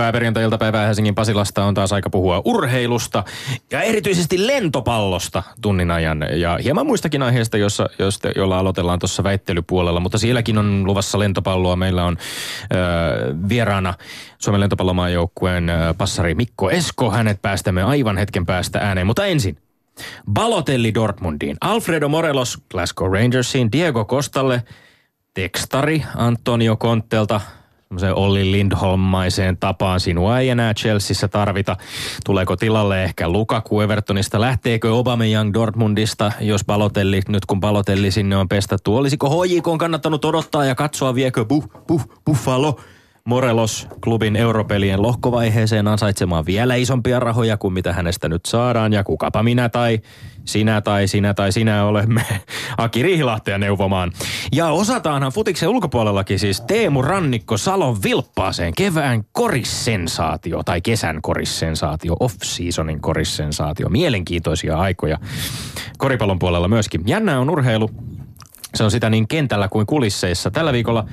[0.00, 0.86] Hyvää perjantai-iltapäivää.
[0.86, 3.24] Helsingin Pasilasta on taas aika puhua urheilusta
[3.70, 6.26] ja erityisesti lentopallosta tunnin ajan.
[6.34, 11.76] Ja hieman muistakin aiheista, jossa, josta, jolla aloitellaan tuossa väittelypuolella, mutta sielläkin on luvassa lentopalloa.
[11.76, 12.16] Meillä on
[12.62, 13.94] äh, vieraana
[14.38, 17.10] Suomen lentopallomaajoukkueen passari Mikko Esko.
[17.10, 19.58] Hänet päästämme aivan hetken päästä ääneen, mutta ensin
[20.32, 24.62] Balotelli Dortmundiin, Alfredo Morelos Glasgow Rangersiin, Diego Kostalle,
[25.34, 27.40] tekstari Antonio Konttelta–
[27.90, 31.76] semmoiseen Olli Lindholmaiseen tapaan sinua ei enää Chelseassa tarvita.
[32.24, 34.40] Tuleeko tilalle ehkä Lukaku Evertonista?
[34.40, 34.88] Lähteekö
[35.32, 38.96] Young Dortmundista, jos Balotelli, nyt kun Balotelli sinne on pestattu?
[38.96, 42.80] Olisiko HJK kannattanut odottaa ja katsoa, viekö buh, buh, Buffalo
[43.30, 48.92] Morelos klubin europelien lohkovaiheeseen ansaitsemaan vielä isompia rahoja kuin mitä hänestä nyt saadaan.
[48.92, 50.00] Ja kukapa minä tai
[50.44, 52.24] sinä tai sinä tai sinä olemme
[52.78, 54.12] Aki Riihilahtea neuvomaan.
[54.52, 63.00] Ja osataanhan futiksen ulkopuolellakin siis Teemu Rannikko Salon vilppaaseen kevään korissensaatio tai kesän korissensaatio, off-seasonin
[63.00, 63.88] korissensaatio.
[63.88, 65.18] Mielenkiintoisia aikoja
[65.98, 67.02] koripallon puolella myöskin.
[67.06, 67.90] Jännä on urheilu.
[68.74, 70.50] Se on sitä niin kentällä kuin kulisseissa.
[70.50, 71.04] Tällä viikolla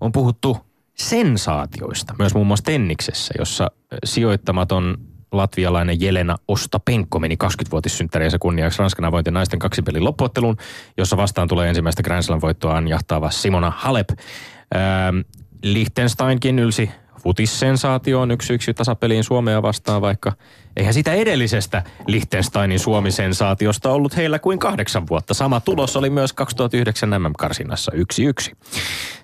[0.00, 0.65] on puhuttu
[0.98, 3.70] sensaatioista, myös muun muassa Tenniksessä, jossa
[4.04, 4.98] sijoittamaton
[5.32, 10.56] latvialainen Jelena Ostapenko meni 20-vuotissynttäriensä kunniaksi Ranskan avointen naisten kaksipelin loppuotteluun,
[10.96, 14.08] jossa vastaan tulee ensimmäistä Grand Slam-voittoa anjahtaava Simona Halep.
[14.10, 15.18] Ähm,
[15.62, 16.90] Liechtensteinkin ylsi
[17.22, 20.32] futissensaatioon yksi yksi tasapeliin Suomea vastaan, vaikka
[20.76, 25.34] eihän sitä edellisestä Liechtensteinin Suomi-sensaatiosta ollut heillä kuin kahdeksan vuotta.
[25.34, 28.52] Sama tulos oli myös 2009 MM-karsinnassa yksi yksi.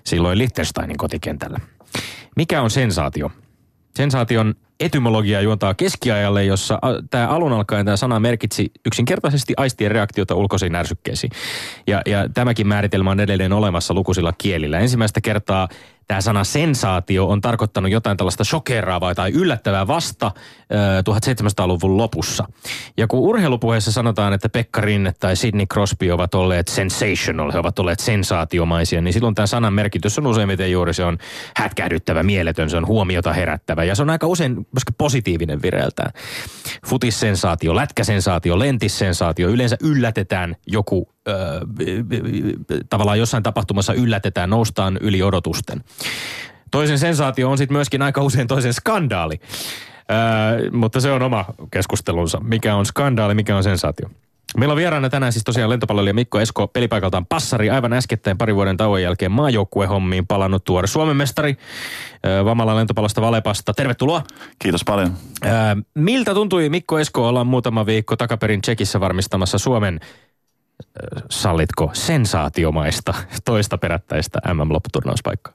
[0.03, 1.59] Silloin Liechtensteinin kotikentällä.
[2.35, 3.31] Mikä on sensaatio?
[3.95, 10.75] Sensaation etymologia juontaa keskiajalle, jossa tämä alun alkaen tämä sana merkitsi yksinkertaisesti aistien reaktiota ulkoisiin
[10.75, 11.31] ärsykkeisiin.
[11.87, 14.79] Ja, ja tämäkin määritelmä on edelleen olemassa lukuisilla kielillä.
[14.79, 15.67] Ensimmäistä kertaa
[16.07, 20.31] tämä sana sensaatio on tarkoittanut jotain tällaista shokeraavaa tai yllättävää vasta
[21.09, 22.47] 1700-luvun lopussa.
[22.97, 27.79] Ja kun urheilupuheessa sanotaan, että Pekka Rinne tai Sidney Crosby ovat olleet sensational, he ovat
[27.79, 31.17] olleet sensaatiomaisia, niin silloin tämän sanan merkitys on useimmiten juuri se on
[31.55, 36.11] hätkähdyttävä, mieletön, se on huomiota herättävä ja se on aika usein myöskin positiivinen vireeltään.
[36.85, 41.12] Futissensaatio, lätkäsensaatio, lentissensaatio, yleensä yllätetään joku
[42.89, 45.83] tavallaan jossain tapahtumassa yllätetään, noustaan yli odotusten.
[46.71, 49.39] Toisen sensaatio on sitten myöskin aika usein toisen skandaali.
[49.41, 52.39] Ö, mutta se on oma keskustelunsa.
[52.39, 54.09] Mikä on skandaali, mikä on sensaatio?
[54.57, 58.77] Meillä on vieraana tänään siis tosiaan lentopallolija Mikko Esko pelipaikaltaan passari aivan äskettäin pari vuoden
[58.77, 61.57] tauon jälkeen maajoukkuehommiin palannut tuore Suomen mestari
[62.45, 63.73] Vamala lentopallosta Valepasta.
[63.73, 64.23] Tervetuloa.
[64.59, 65.13] Kiitos paljon.
[65.95, 69.99] miltä tuntui Mikko Esko olla muutama viikko takaperin Tsekissä varmistamassa Suomen
[71.29, 73.13] sallitko sensaatiomaista
[73.45, 75.53] toista perättäistä MM-lopputurnauspaikkaa?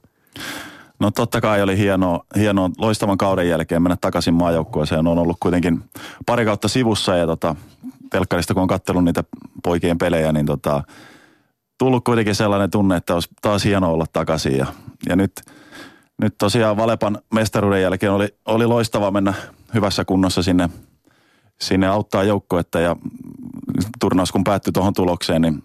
[0.99, 5.07] No totta kai oli hieno, hieno loistavan kauden jälkeen mennä takaisin maajoukkueeseen.
[5.07, 5.83] On ollut kuitenkin
[6.25, 7.55] pari kautta sivussa ja tota,
[8.09, 9.23] telkkarista kun on katsellut niitä
[9.63, 10.83] poikien pelejä, niin tota,
[11.77, 14.57] tullut kuitenkin sellainen tunne, että olisi taas hieno olla takaisin.
[14.57, 14.65] Ja,
[15.09, 15.31] ja nyt,
[16.21, 19.33] nyt tosiaan Valepan mestaruuden jälkeen oli, oli loistava mennä
[19.73, 20.69] hyvässä kunnossa sinne,
[21.61, 22.95] sinne auttaa joukkoetta ja
[23.99, 25.63] turnaus kun päättyi tuohon tulokseen, niin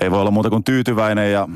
[0.00, 1.48] ei voi olla muuta kuin tyytyväinen ja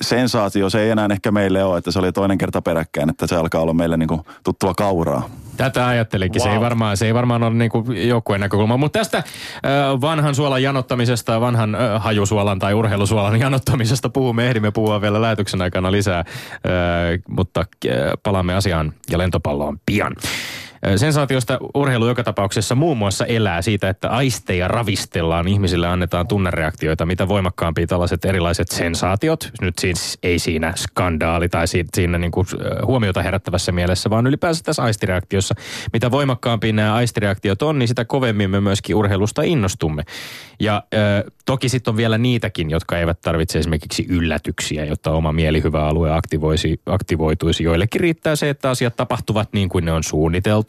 [0.00, 3.36] sensaatio se ei enää ehkä meille ole, että se oli toinen kerta peräkkäin, että se
[3.36, 5.28] alkaa olla meille niin kuin tuttua kauraa.
[5.56, 6.42] Tätä ajattelinkin.
[6.42, 6.48] Wow.
[6.48, 8.76] Se, ei varmaan, se ei varmaan ole niin joukkueen näkökulma.
[8.76, 9.22] Mutta tästä
[10.00, 14.48] vanhan suolan janottamisesta, vanhan hajusuolan tai urheilusuolan janottamisesta puhumme.
[14.48, 16.24] Ehdimme puhua vielä lähetyksen aikana lisää,
[17.28, 17.64] mutta
[18.22, 20.12] palaamme asiaan ja lentopalloon pian.
[20.96, 27.28] Sensaatiosta urheilu joka tapauksessa muun muassa elää siitä, että aisteja ravistellaan, ihmisille annetaan tunnereaktioita, mitä
[27.28, 29.50] voimakkaampia tällaiset erilaiset sensaatiot.
[29.60, 32.46] Nyt siis ei siinä skandaali tai siinä niin kuin
[32.86, 35.54] huomiota herättävässä mielessä, vaan ylipäänsä tässä aistireaktiossa.
[35.92, 40.04] Mitä voimakkaampia nämä aistireaktiot on, niin sitä kovemmin me myöskin urheilusta innostumme.
[40.60, 45.86] Ja ö, toki sitten on vielä niitäkin, jotka eivät tarvitse esimerkiksi yllätyksiä, jotta oma mielihyvä
[45.86, 47.64] alue aktivoisi, aktivoituisi.
[47.64, 50.67] Joillekin riittää se, että asiat tapahtuvat niin kuin ne on suunniteltu.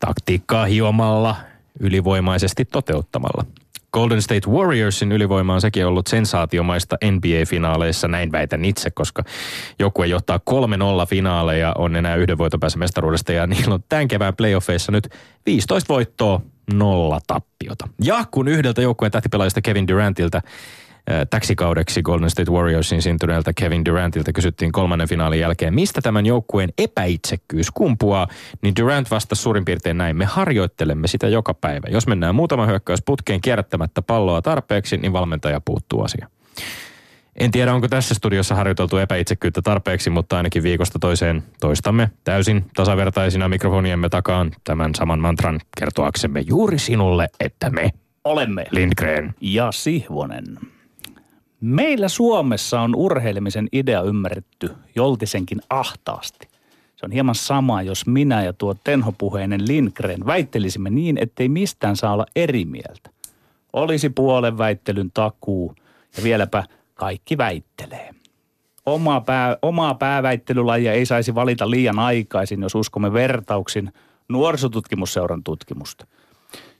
[0.00, 1.36] Taktiikkaa hiomalla,
[1.80, 3.44] ylivoimaisesti toteuttamalla.
[3.92, 9.22] Golden State Warriorsin ylivoima on sekin ollut sensaatiomaista NBA-finaaleissa, näin väitän itse, koska
[9.78, 14.08] joku ei johtaa 3-0 finaaleja, on enää yhden voiton päässä mestaruudesta ja niillä on tämän
[14.08, 15.08] kevään playoffeissa nyt
[15.46, 16.40] 15 voittoa,
[16.72, 17.88] nolla tappiota.
[18.04, 20.42] Ja kun yhdeltä joukkueen tähtipelaajista Kevin Durantilta
[21.30, 26.72] täksi kaudeksi Golden State Warriorsin syntyneeltä Kevin Durantilta kysyttiin kolmannen finaalin jälkeen, mistä tämän joukkueen
[26.78, 28.28] epäitsekkyys kumpuaa,
[28.62, 31.86] niin Durant vastasi suurin piirtein näin, me harjoittelemme sitä joka päivä.
[31.90, 36.28] Jos mennään muutama hyökkäys putkeen kierrättämättä palloa tarpeeksi, niin valmentaja puuttuu asia.
[37.36, 43.48] En tiedä, onko tässä studiossa harjoiteltu epäitsekkyyttä tarpeeksi, mutta ainakin viikosta toiseen toistamme täysin tasavertaisina
[43.48, 47.90] mikrofoniemme takaan tämän saman mantran kertoaksemme juuri sinulle, että me
[48.24, 50.44] olemme Lindgren ja Sihvonen.
[51.66, 56.48] Meillä Suomessa on urheilemisen idea ymmärretty joltisenkin ahtaasti.
[56.96, 62.12] Se on hieman sama, jos minä ja tuo tenhopuheinen Lindgren väittelisimme niin, ettei mistään saa
[62.12, 63.10] olla eri mieltä.
[63.72, 65.74] Olisi puolen väittelyn takuu
[66.16, 66.64] ja vieläpä
[66.94, 68.10] kaikki väittelee.
[68.86, 73.92] Omaa, pää, omaa pääväittelylajia ei saisi valita liian aikaisin, jos uskomme vertauksin
[74.28, 76.06] nuorisotutkimusseuran tutkimusta.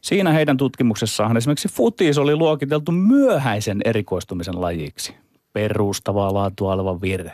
[0.04, 5.14] Siinä heidän tutkimuksessaan esimerkiksi futis oli luokiteltu myöhäisen erikoistumisen lajiksi.
[5.52, 7.32] Perustavaa laatua oleva virhe.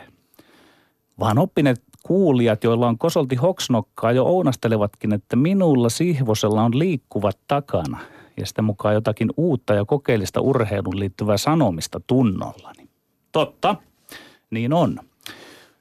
[1.19, 7.99] Vaan oppineet kuulijat, joilla on kosolti hoksnokkaa, jo ounastelevatkin, että minulla Sihvosella on liikkuvat takana
[8.37, 12.89] ja sitä mukaan jotakin uutta ja kokeellista urheiluun liittyvää sanomista tunnollani.
[13.31, 13.75] Totta,
[14.51, 14.99] niin on.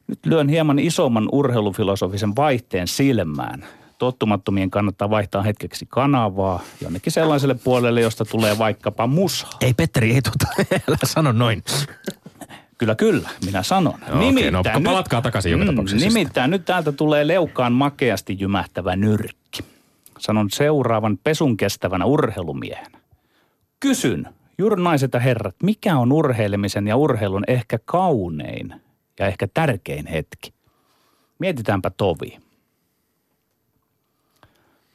[0.07, 3.65] Nyt lyön hieman isomman urheilufilosofisen vaihteen silmään.
[4.01, 9.47] Tottumattomien kannattaa vaihtaa hetkeksi kanavaa jonnekin sellaiselle puolelle, josta tulee vaikkapa musa.
[9.61, 10.47] Ei Petteri, ei tuota,
[10.89, 11.63] älä sano noin.
[12.79, 13.95] Kyllä, kyllä, minä sanon.
[14.09, 16.07] No, nimittäin okay, no, palatkaa takaisin joka mm, tapauksessa.
[16.07, 19.65] Nimittäin nyt täältä tulee leukaan makeasti jymähtävä nyrkki.
[20.19, 22.99] Sanon seuraavan pesun kestävänä urheilumiehenä.
[23.81, 28.75] Kysyn, juuri naiset ja herrat, mikä on urheilemisen ja urheilun ehkä kaunein
[29.19, 30.55] ja ehkä tärkein hetki?
[31.39, 32.39] Mietitäänpä tovi.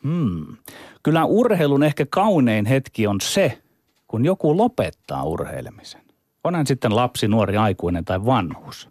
[0.06, 0.57] Hmm.
[1.04, 3.62] Kyllä urheilun ehkä kaunein hetki on se,
[4.07, 6.02] kun joku lopettaa urheilemisen.
[6.44, 8.90] On hän sitten lapsi, nuori, aikuinen tai vanhus.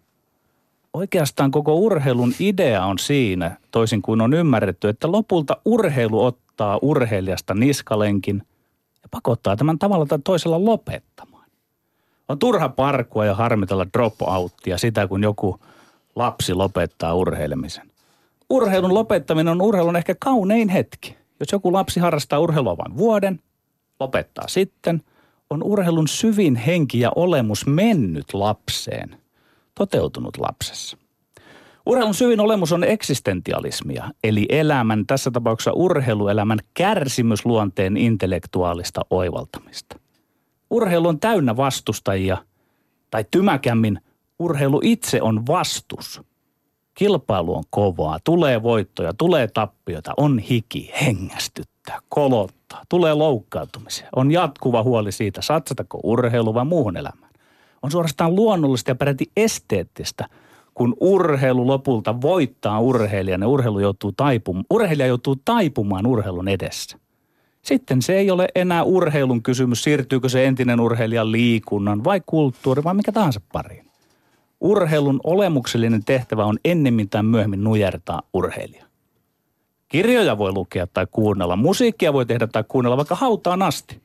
[0.93, 7.53] Oikeastaan koko urheilun idea on siinä, toisin kuin on ymmärretty, että lopulta urheilu ottaa urheilijasta
[7.53, 8.43] niskalenkin
[9.03, 11.49] ja pakottaa tämän tavalla tai toisella lopettamaan.
[12.29, 15.59] On turha parkua ja harmitella drop-outtia sitä, kun joku
[16.15, 17.94] lapsi lopettaa urheilemisen.
[18.49, 21.17] Urheilun lopettaminen on urheilun ehkä kaunein hetki.
[21.39, 23.39] Jos joku lapsi harrastaa urheilua vain vuoden,
[23.99, 25.01] lopettaa sitten–
[25.49, 29.17] on urheilun syvin henki ja olemus mennyt lapseen,
[29.75, 30.97] toteutunut lapsessa.
[31.85, 39.99] Urheilun syvin olemus on eksistentialismia, eli elämän, tässä tapauksessa urheiluelämän kärsimysluonteen intellektuaalista oivaltamista.
[40.69, 42.37] Urheilu on täynnä vastustajia,
[43.11, 43.99] tai tymäkämmin,
[44.39, 46.21] urheilu itse on vastus.
[46.95, 52.85] Kilpailu on kovaa, tulee voittoja, tulee tappioita, on hiki, hengästyttää, kolot, kohtaa.
[52.89, 54.09] Tulee loukkaantumisia.
[54.15, 57.31] On jatkuva huoli siitä, satsatako urheilu vai muuhun elämään.
[57.81, 60.25] On suorastaan luonnollista ja peräti esteettistä,
[60.73, 66.97] kun urheilu lopulta voittaa urheilijan ja urheilu joutuu taipum- urheilija joutuu taipumaan urheilun edessä.
[67.61, 72.93] Sitten se ei ole enää urheilun kysymys, siirtyykö se entinen urheilija liikunnan vai kulttuuri vai
[72.93, 73.84] mikä tahansa pariin.
[74.61, 78.85] Urheilun olemuksellinen tehtävä on ennemmin tai myöhemmin nujertaa urheilija.
[79.87, 84.01] Kirjoja voi lukea tai kuunnella, musiikkia voi tehdä tai kuunnella vaikka hautaan asti.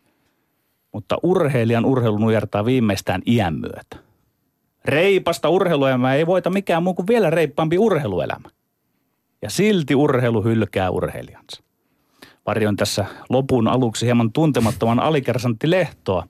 [0.93, 3.97] Mutta urheilijan urheilu nujertaa viimeistään iän myötä.
[4.85, 8.49] Reipasta urheiluelämää ei voita mikään muu kuin vielä reippaampi urheiluelämä.
[9.43, 11.63] Ja silti urheilu hylkää urheilijansa.
[12.47, 16.27] Varjoin tässä lopun aluksi hieman tuntemattoman alikersantti Lehtoa,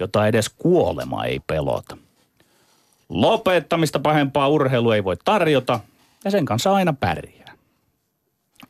[0.00, 1.96] jota edes kuolema ei pelota.
[3.08, 5.80] Lopettamista pahempaa urheilu ei voi tarjota,
[6.24, 7.46] ja sen kanssa aina pärjää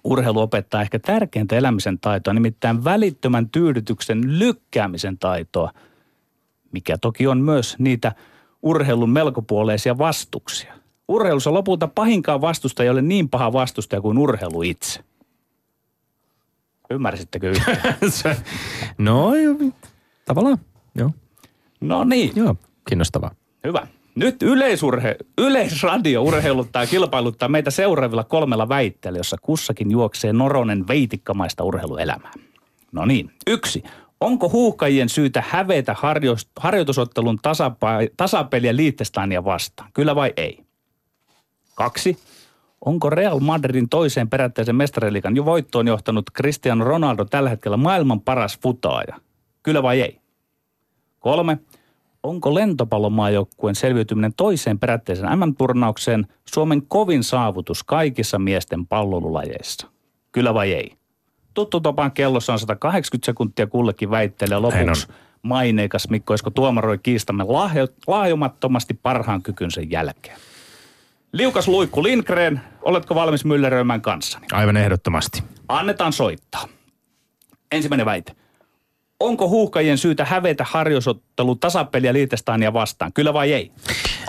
[0.07, 5.73] urheilu opettaa ehkä tärkeintä elämisen taitoa, nimittäin välittömän tyydytyksen lykkäämisen taitoa,
[6.73, 8.13] mikä toki on myös niitä
[8.63, 10.75] urheilun melkopuoleisia vastuksia.
[11.09, 15.01] Urheilussa lopulta pahinkaan vastusta ei ole niin paha vastustaja kuin urheilu itse.
[16.91, 17.53] Ymmärsittekö
[18.99, 19.33] no,
[20.25, 20.59] tavallaan,
[20.95, 21.11] joo.
[21.81, 22.33] No niin.
[22.37, 22.57] Joo,
[22.89, 23.31] kiinnostavaa.
[23.65, 23.87] Hyvä.
[24.17, 31.65] Nyt yleisurhe, yleisradio urheiluttaa ja kilpailuttaa meitä seuraavilla kolmella väitteellä, jossa kussakin juoksee noronen veitikkamaista
[31.65, 32.33] urheiluelämää.
[32.93, 33.83] No niin, yksi.
[34.21, 39.91] Onko huuhkajien syytä hävetä harjo- harjoitusottelun tasapa- tasapeliä Liittestania vastaan?
[39.95, 40.65] Kyllä vai ei?
[41.75, 42.19] Kaksi.
[42.85, 48.59] Onko Real Madridin toiseen perättäisen mestariliikan jo voittoon johtanut Cristiano Ronaldo tällä hetkellä maailman paras
[48.63, 49.17] futaaja?
[49.63, 50.21] Kyllä vai ei?
[51.19, 51.59] Kolme
[52.29, 59.87] onko lentopallomaajoukkueen selviytyminen toiseen perätteisen MM-turnaukseen Suomen kovin saavutus kaikissa miesten pallolulajeissa?
[60.33, 60.93] Kyllä vai ei?
[61.55, 65.07] Tuttu tapaan kellossa on 180 sekuntia kullekin väittelee lopuksi
[65.43, 70.39] maineikas Mikko Esko tuomaroi kiistamme lahjo, lahjomattomasti parhaan kykynsä jälkeen.
[71.33, 74.47] Liukas luikku Lindgren, oletko valmis mylleröimään kanssani?
[74.53, 75.43] Aivan ehdottomasti.
[75.69, 76.69] Annetaan soittaa.
[77.73, 78.37] Ensimmäinen väite.
[79.21, 83.13] Onko huuhkajien syytä hävetä harjoitusottelu tasapeliä Liitestainia vastaan?
[83.13, 83.73] Kyllä vai ei?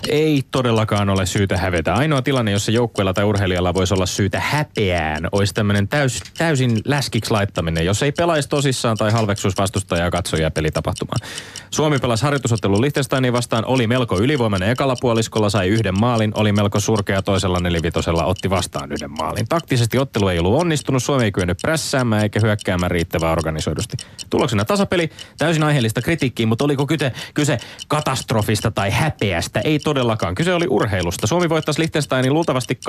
[0.09, 1.93] Ei todellakaan ole syytä hävetä.
[1.93, 7.31] Ainoa tilanne, jossa joukkueella tai urheilijalla voisi olla syytä häpeään, olisi tämmöinen täys, täysin läskiksi
[7.31, 11.29] laittaminen, jos ei pelaisi tosissaan tai halveksuisi vastustajaa katsojia pelitapahtumaan.
[11.71, 16.79] Suomi pelasi harjoitusottelu Liechtensteinin vastaan, oli melko ylivoimainen ekalla puoliskolla, sai yhden maalin, oli melko
[16.79, 19.47] surkea toisella nelivitosella, otti vastaan yhden maalin.
[19.49, 23.97] Taktisesti ottelu ei ollut onnistunut, Suomi ei kyennyt prässäämään eikä hyökkäämään riittävän organisoidusti.
[24.29, 29.59] Tuloksena tasapeli, täysin aiheellista kritiikkiä, mutta oliko kyse, kyse katastrofista tai häpeästä?
[29.59, 30.35] Ei todellakaan.
[30.35, 31.27] Kyse oli urheilusta.
[31.27, 32.79] Suomi voittaisi Liechtensteinin luultavasti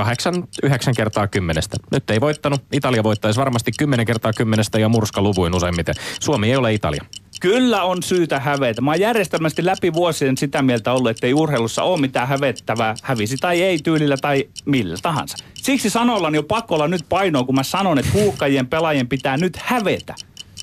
[0.67, 1.77] 8-9 kertaa kymmenestä.
[1.93, 2.63] Nyt ei voittanut.
[2.73, 5.95] Italia voittaisi varmasti 10 kertaa kymmenestä ja murskaluvuin useimmiten.
[6.21, 7.05] Suomi ei ole Italia.
[7.41, 8.81] Kyllä on syytä hävetä.
[8.81, 13.37] Mä oon järjestelmästi läpi vuosien sitä mieltä ollut, että ei urheilussa ole mitään hävettävää, hävisi
[13.37, 15.37] tai ei tyylillä tai millä tahansa.
[15.55, 20.15] Siksi sanollani on pakolla nyt painoa, kun mä sanon, että huuhkajien pelaajien pitää nyt hävetä.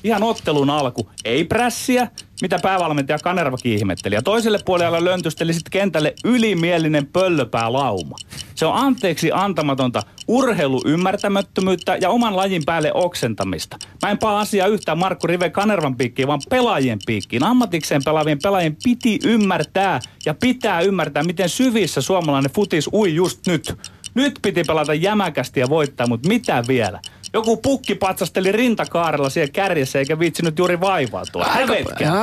[0.04, 1.10] Ihan ottelun alku.
[1.24, 2.08] Ei prässiä,
[2.42, 4.14] mitä päävalmentaja Kanervakin ihmetteli.
[4.14, 8.16] Ja toiselle puolelle löntysteli sitten kentälle ylimielinen pöllöpää lauma.
[8.54, 13.76] Se on anteeksi antamatonta urheiluymmärtämättömyyttä ja oman lajin päälle oksentamista.
[14.02, 17.44] Mä en paa asiaa yhtään Markku Rive Kanervan piikkiin, vaan pelaajien piikkiin.
[17.44, 23.74] Ammatikseen pelaavien pelaajien piti ymmärtää ja pitää ymmärtää, miten syvissä suomalainen futis ui just nyt.
[24.14, 27.00] Nyt piti pelata jämäkästi ja voittaa, mutta mitä vielä?
[27.36, 31.44] Joku pukki patsasteli rintakaarella siellä kärjessä eikä viitsinyt juuri vaivautua.
[31.44, 31.74] Aika,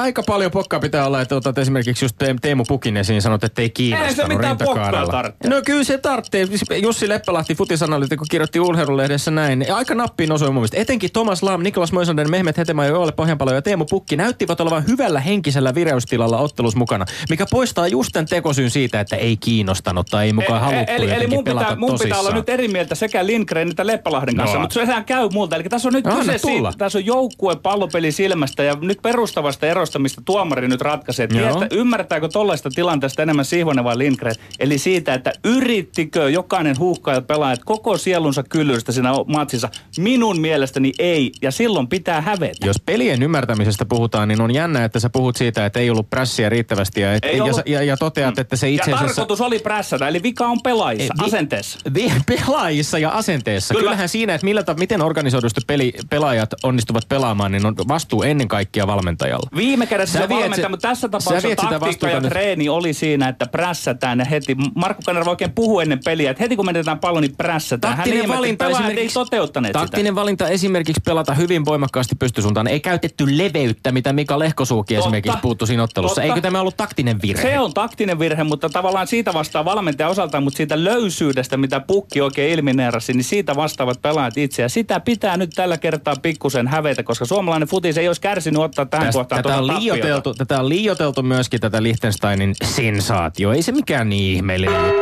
[0.01, 3.61] aika paljon pokkaa pitää olla, että otat esimerkiksi just Te- Teemu Pukin esiin sanot, että
[3.61, 5.33] ei Ei kiinnostanut pokkaa rintakaarella.
[5.49, 6.47] No kyllä se tarvitsee.
[6.81, 9.65] Jussi Leppälahti futisanalyytikko kirjoitti urheilulehdessä näin.
[9.73, 10.77] Aika nappiin osui mun mielestä.
[10.77, 15.19] Etenkin Thomas Lam, Niklas Moisanen, Mehmet Hetema, Joole Pohjanpalo ja Teemu Pukki näyttivät olevan hyvällä
[15.19, 20.33] henkisellä vireystilalla ottelus mukana, mikä poistaa just tämän tekosyyn siitä, että ei kiinnostanut tai ei
[20.33, 23.25] mukaan haluttu E- eli, eli jotenkin mun, pitää, mun pitää olla nyt eri mieltä sekä
[23.25, 24.61] Lindgren että Leppälahden kanssa, No.
[24.61, 25.55] mutta sehän käy multa.
[25.55, 29.99] Eli tässä on nyt kyse siitä, tässä on joukkue pallopeli silmästä ja nyt perustavasta erosta,
[29.99, 31.27] mistä tuomari nyt ratkaisee.
[31.33, 31.59] Joo.
[31.59, 34.35] Tietä, ymmärtääkö tollaista tilanteesta enemmän Sihvonen vai Lindgren?
[34.59, 39.69] Eli siitä, että yrittikö jokainen huuhkaaja pelaajat koko sielunsa kyllystä siinä matsissa?
[39.97, 42.67] Minun mielestäni ei, ja silloin pitää hävetä.
[42.67, 46.49] Jos pelien ymmärtämisestä puhutaan, niin on jännä, että sä puhut siitä, että ei ollut prässiä
[46.49, 47.61] riittävästi ja, et, Ei ja, ollut.
[47.65, 49.15] ja, ja toteat, että se itse ja asiassa...
[49.15, 51.79] tarkoitus oli prässätä, eli vika on pelaajissa, Vi- asenteessa.
[51.93, 53.73] Vi- pelaajissa ja asenteessa.
[53.73, 53.81] Kyllä.
[53.81, 53.91] Kyllä.
[53.91, 58.47] Kyllähän siinä, että millä, ta- miten organisoidusti peli, pelaajat onnistuvat pelaamaan, niin on vastuu ennen
[58.47, 59.49] kaikkea valmentajalla.
[59.55, 63.45] Viime kädessä Sä se valmentaja, mutta tässä sä tapauksessa taktiikka ja treeni oli siinä, että
[63.45, 64.55] prässätään ja heti.
[64.75, 67.97] Markku Kanerva oikein puhuu ennen peliä, että heti kun menetetään pallo, niin prässätään.
[67.97, 70.15] Hän Taktinen ihmetteli, valinta, ei toteuttaneet taktinen sitä.
[70.15, 72.67] valinta esimerkiksi pelata hyvin voimakkaasti pystysuuntaan.
[72.67, 75.07] Ei käytetty leveyttä, mitä Mika Lehkosuuki Totta.
[75.07, 76.15] esimerkiksi puuttu siinä ottelussa.
[76.15, 76.33] Totta.
[76.33, 77.41] Eikö tämä ollut taktinen virhe?
[77.41, 82.21] Se on taktinen virhe, mutta tavallaan siitä vastaa valmentaja osaltaan, mutta siitä löysyydestä, mitä pukki
[82.21, 84.61] oikein ilmineerasi, niin siitä vastaavat pelaajat itse.
[84.61, 88.85] Ja sitä pitää nyt tällä kertaa pikkusen hävetä, koska suomalainen futis ei olisi kärsinyt ottaa
[88.85, 93.51] tähän Tästä, kohtaan tätä, on tuota liioteltu, tätä on liioteltu myöskin tätä Liechtensteinin sensaatio.
[93.51, 94.93] Ei se mikään niin ihmeellinen.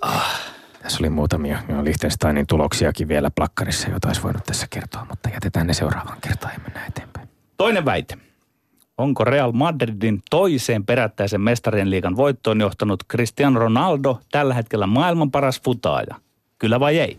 [0.00, 0.40] Ah,
[0.82, 5.66] tässä oli muutamia jo Liechtensteinin tuloksiakin vielä plakkarissa, joita olisi voinut tässä kertoa, mutta jätetään
[5.66, 7.28] ne seuraavaan kertaan ja mennään eteenpäin.
[7.56, 8.18] Toinen väite.
[8.98, 15.60] Onko Real Madridin toiseen perättäisen mestarien liigan voittoon johtanut Cristiano Ronaldo tällä hetkellä maailman paras
[15.60, 16.23] futaaja?
[16.58, 17.16] Kyllä vai ei?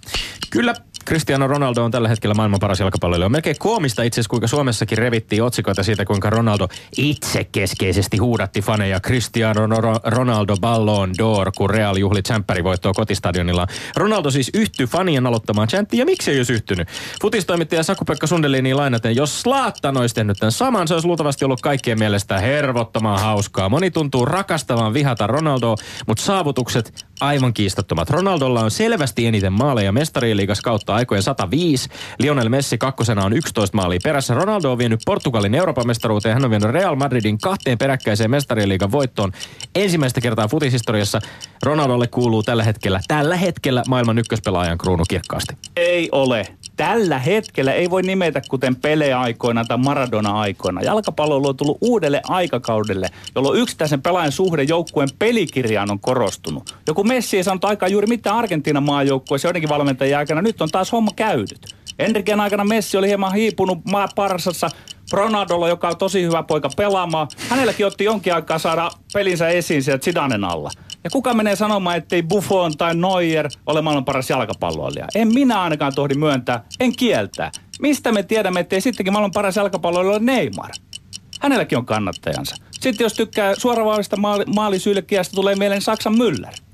[0.50, 0.74] Kyllä
[1.08, 3.26] Cristiano Ronaldo on tällä hetkellä maailman paras jalkapalloilija.
[3.26, 8.62] On melkein koomista itse asiassa, kuinka Suomessakin revittiin otsikoita siitä, kuinka Ronaldo itse keskeisesti huudatti
[8.62, 13.68] faneja Cristiano Ro- Ronaldo Ballon d'Or, kun Real juhli tsemppärivoittoa kotistadionilla.
[13.96, 16.88] Ronaldo siis yhtyi fanien aloittamaan chanttiin, ja miksi ei olisi yhtynyt?
[17.22, 22.00] Futistoimittaja Saku-Pekka Sundelini lainaten, jos Slaattan olisi tehnyt tämän saman, se olisi luultavasti ollut kaikkien
[22.00, 23.70] mielestä hervottoman hauskaa.
[23.70, 25.76] Moni tuntuu rakastavan vihata Ronaldoa,
[26.08, 28.10] mutta saavutukset aivan kiistattomat.
[28.10, 30.62] Ronaldolla on selvästi eniten maaleja mestarien liigas
[30.96, 31.90] aikojen 105.
[32.20, 34.34] Lionel Messi kakkosena on 11 maalia perässä.
[34.34, 36.34] Ronaldo on vienyt Portugalin Euroopan mestaruuteen.
[36.34, 39.32] Hän on vienyt Real Madridin kahteen peräkkäiseen mestarien liigan voittoon.
[39.76, 41.20] Ensimmäistä kertaa futishistoriassa
[41.64, 45.58] Ronaldolle kuuluu tällä hetkellä, tällä hetkellä maailman ykköspelaajan kruunu kirkkaasti.
[45.76, 46.46] Ei ole.
[46.76, 50.82] Tällä hetkellä ei voi nimetä kuten Pele-aikoina tai Maradona-aikoina.
[50.82, 56.76] Jalkapallo on tullut uudelle aikakaudelle, jolloin yksittäisen pelaajan suhde joukkueen pelikirjaan on korostunut.
[56.88, 60.42] Joku Messi ei saanut aikaa juuri mitään Argentiinan maajoukkueessa joidenkin valmentajien aikana.
[60.42, 61.76] Nyt on taas homma käynyt.
[62.00, 64.70] Enriken aikana Messi oli hieman hiipunut maa parsassa.
[65.12, 67.28] Ronaldolla, joka on tosi hyvä poika pelaamaan.
[67.50, 70.72] Hänelläkin otti jonkin aikaa saada pelinsä esiin sieltä Zidanen alla.
[71.06, 75.08] Ja kuka menee sanomaan, ettei Buffon tai Neuer ole maailman paras jalkapalloilija?
[75.16, 77.52] En minä ainakaan tohdi myöntää, en kieltää.
[77.80, 80.70] Mistä me tiedämme, ettei sittenkin maailman paras jalkapalloilija ole Neymar?
[81.42, 82.56] Hänelläkin on kannattajansa.
[82.72, 86.65] Sitten jos tykkää suoravaavista maali, maalisylkiästä, tulee mieleen Saksan Müller.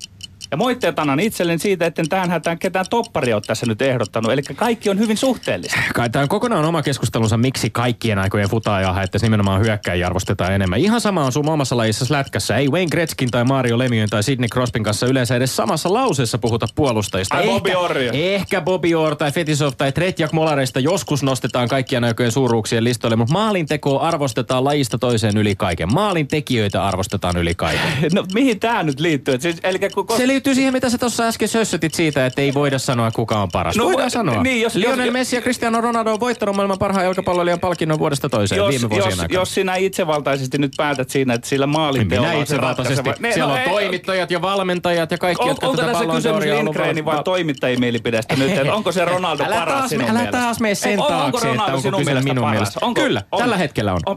[0.52, 4.32] Ja moitteet annan itselleni siitä, etten tähän hätään ketään topparia ole tässä nyt ehdottanut.
[4.32, 5.78] Eli kaikki on hyvin suhteellista.
[5.94, 10.80] Kai tämä on kokonaan oma keskustelunsa, miksi kaikkien aikojen futaajaa, että nimenomaan hyökkäjiä arvostetaan enemmän.
[10.80, 12.56] Ihan sama on sun omassa lajissa lätkässä.
[12.56, 16.66] Ei Wayne Gretzkin tai Mario Lemieux tai Sidney Crosbyn kanssa yleensä edes samassa lauseessa puhuta
[16.74, 17.40] puolustajista.
[17.40, 17.98] Ehkä, Bobby Orr.
[18.12, 23.32] Ehkä Bobby Orr tai Fetisov tai Tretjak Molareista joskus nostetaan kaikkien aikojen suuruuksien listoille, mutta
[23.32, 25.94] maalintekoa arvostetaan lajista toiseen yli kaiken.
[25.94, 27.82] Maalintekijöitä arvostetaan yli kaiken.
[28.14, 29.40] No mihin tämä nyt liittyy?
[29.40, 32.78] Siis, eli kun, Se liittyy siihen, mitä sä tuossa äsken sössötit siitä, että ei voida
[32.78, 33.76] sanoa, kuka on paras.
[33.76, 34.42] No, Voidaan niin, sanoa.
[34.62, 38.56] jos- Lionel jos- Messi ja Cristiano Ronaldo on voittanut maailman parhaan jalkapallolijan palkinnon vuodesta toiseen
[38.58, 39.40] jos, viime vuosien jos, aikana.
[39.40, 43.10] jos sinä itsevaltaisesti nyt päätät siinä, että sillä maalinteolla minä on se itsevaltaisesti.
[43.10, 45.92] ratkaiseva- Ne- Siellä no on ei- toimittajat ja valmentajat ja kaikki, On, jotka onko tätä
[45.92, 50.10] tässä kysymys Lindgrenin vai toimittajien mielipideestä nyt, että onko se Ronaldo Älä paras taas- sinun
[50.10, 52.80] älä taas mene sen taakse, että Ronaldo onko sinun kyse minun mielestä.
[52.94, 54.00] Kyllä, tällä hetkellä on.
[54.06, 54.14] no,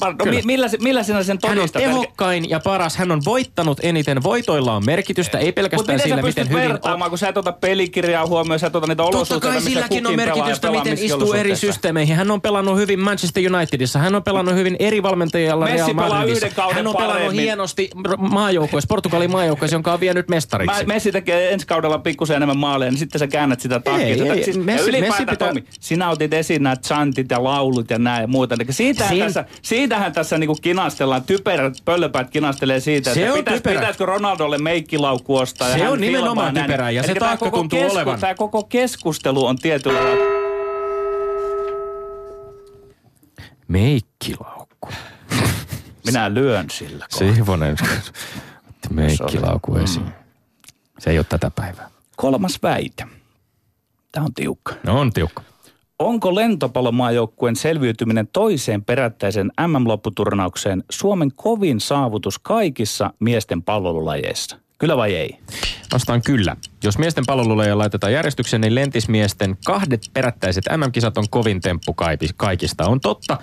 [0.79, 1.83] millä, sinä sen Hän on todistat?
[1.83, 2.95] tehokkain ja paras.
[2.97, 4.23] Hän on voittanut eniten.
[4.23, 6.69] Voitoilla on merkitystä, ei pelkästään sillä, sä miten hyvin...
[6.69, 9.69] vertaamaan, kun sä et ota pelikirjaa huomioon, sä et ota niitä Totta olosuhteita, kai missä
[9.69, 12.15] silläkin on merkitystä, pelaa, miten istuu eri systeemeihin.
[12.15, 16.09] Hän on pelannut hyvin Manchester Unitedissa, hän on pelannut hyvin eri valmentajilla Messi Real pelaa
[16.09, 16.45] Madridissa.
[16.45, 17.43] yhden kauden Hän on pelannut paremmin.
[17.43, 20.85] hienosti maajoukkueessa, Portugalin maajoukkueessa, jonka on vienyt mestariksi.
[20.85, 24.05] Mä, Messi tekee ensi kaudella pikkusen enemmän maaleja, niin sitten sä käännät sitä takkia.
[24.05, 27.99] Ei, ei, siis, Messi- Messi pitää- Tomi, sinä otit esiin nämä chantit ja laulut ja
[27.99, 28.55] näin ja muuta.
[28.55, 34.05] Eli siitähän, Siin- tässä, siitähän tässä niinku kinastellaan, typerät pöllöpäät kinastelee siitä, että pitäis, pitäisikö
[34.05, 35.73] Ronaldolle meikkilaukku ostaa.
[35.77, 38.19] Se on nimenomaan typerää, ja se taakka koko tuntuu olevan.
[38.19, 40.35] Tämä koko keskustelu on tietyllä lailla
[43.67, 44.89] Meikkilaukku.
[46.05, 47.05] Minä lyön sillä.
[47.09, 47.75] Siivonen
[48.69, 50.05] otti meikkilaukku esiin.
[50.99, 51.89] Se ei ole tätä päivää.
[52.15, 53.07] Kolmas väite.
[54.11, 54.73] Tämä on tiukka.
[54.83, 55.43] No on tiukka.
[55.99, 64.64] Onko lentopallomaajoukkueen selviytyminen toiseen perättäisen MM-lopputurnaukseen Suomen kovin saavutus kaikissa miesten pallolulajeissa?
[64.77, 65.37] Kyllä vai ei?
[65.93, 66.55] Vastaan kyllä.
[66.85, 71.95] Jos miesten palvelulajeja laitetaan järjestykseen, niin lentismiesten kahdet perättäiset MM-kisat on kovin temppu
[72.37, 72.87] kaikista.
[72.87, 73.37] On totta,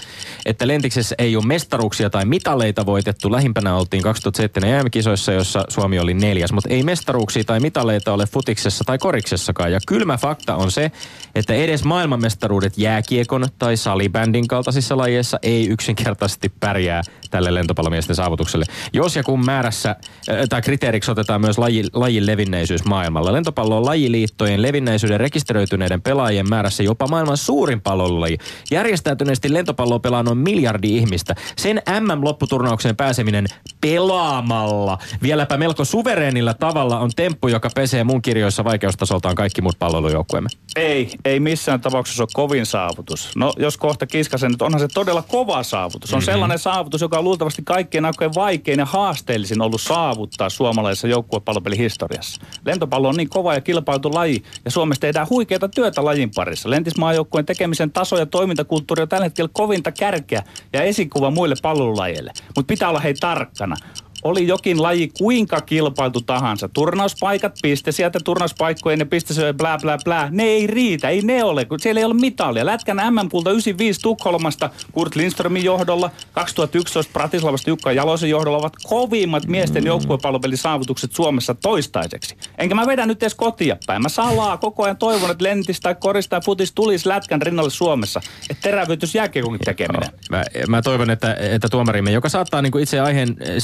[0.46, 3.33] että lentiksessä ei ole mestaruuksia tai mitaleita voitettu.
[3.33, 8.85] Lähimpänä oltiin 2007 EM-kisoissa, jossa Suomi oli neljäs, mutta ei mestaruuksia tai mitaleita ole futiksessa
[8.85, 9.72] tai koriksessakaan.
[9.72, 10.92] Ja kylmä fakta on se,
[11.35, 18.64] että edes maailmanmestaruudet jääkiekon tai salibändin kaltaisissa lajeissa ei yksinkertaisesti pärjää tälle lentopallomiesten saavutukselle.
[18.92, 23.32] Jos ja kun määrässä äh, tai kriteeriksi otetaan myös laji, lajin levinneisyys maailmalla.
[23.33, 28.38] Lentopallo on lajiliittojen levinneisyyden rekisteröityneiden pelaajien määrässä jopa maailman suurin pallolaji.
[28.71, 31.35] Järjestäytyneesti lentopalloa pelaa noin miljardi ihmistä.
[31.57, 33.47] Sen MM-lopputurnaukseen pääseminen
[33.81, 40.49] pelaamalla, vieläpä melko suvereenilla tavalla on temppu, joka pesee mun kirjoissa vaikeustasoltaan kaikki muut palvelujoukkueemme.
[40.77, 43.31] Ei, ei missään tapauksessa ole kovin saavutus.
[43.37, 46.12] No jos kohta kiskasen, että onhan se todella kova saavutus.
[46.12, 46.33] On mm-hmm.
[46.33, 52.42] sellainen saavutus, joka on luultavasti kaikkien aikojen vaikein ja haasteellisin ollut saavuttaa suomalaisessa joukkuepallopelihistoriassa.
[52.66, 56.70] Lentopallo on niin kova ja kilpailtu laji ja Suomessa tehdään huikeita työtä lajin parissa.
[56.70, 62.32] Lentismaajoukkueen tekemisen taso ja toimintakulttuuri on tällä hetkellä kovinta kärkeä ja esikuva muille pallolajeille.
[62.56, 63.76] Mutta pitää olla hei tarkkana
[64.22, 66.68] oli jokin laji kuinka kilpailtu tahansa.
[66.68, 70.28] Turnauspaikat, piste sieltä turnauspaikkojen ja piste se blää blää blää.
[70.30, 72.66] Ne ei riitä, ei ne ole, kun siellä ei ole mitalia.
[72.66, 79.87] Lätkän MM-kulta 95 Tukholmasta Kurt Lindströmin johdolla, 2011 Pratislavasta Jukka Jalosen johdolla ovat kovimmat miesten
[79.87, 82.37] joukkuepallopelisaavutukset Suomessa toistaiseksi.
[82.58, 84.02] Enkä mä vedä nyt edes kotia päin.
[84.02, 88.20] Mä salaa koko ajan toivon, että lentistä tai korista tai futis tulisi Lätkän rinnalle Suomessa.
[88.50, 90.11] Että terävytys jääkiekon tekeminen.
[90.30, 93.54] Mä, mä toivon, että, että tuomarimme, joka saattaa niin kuin itse aiheen eh,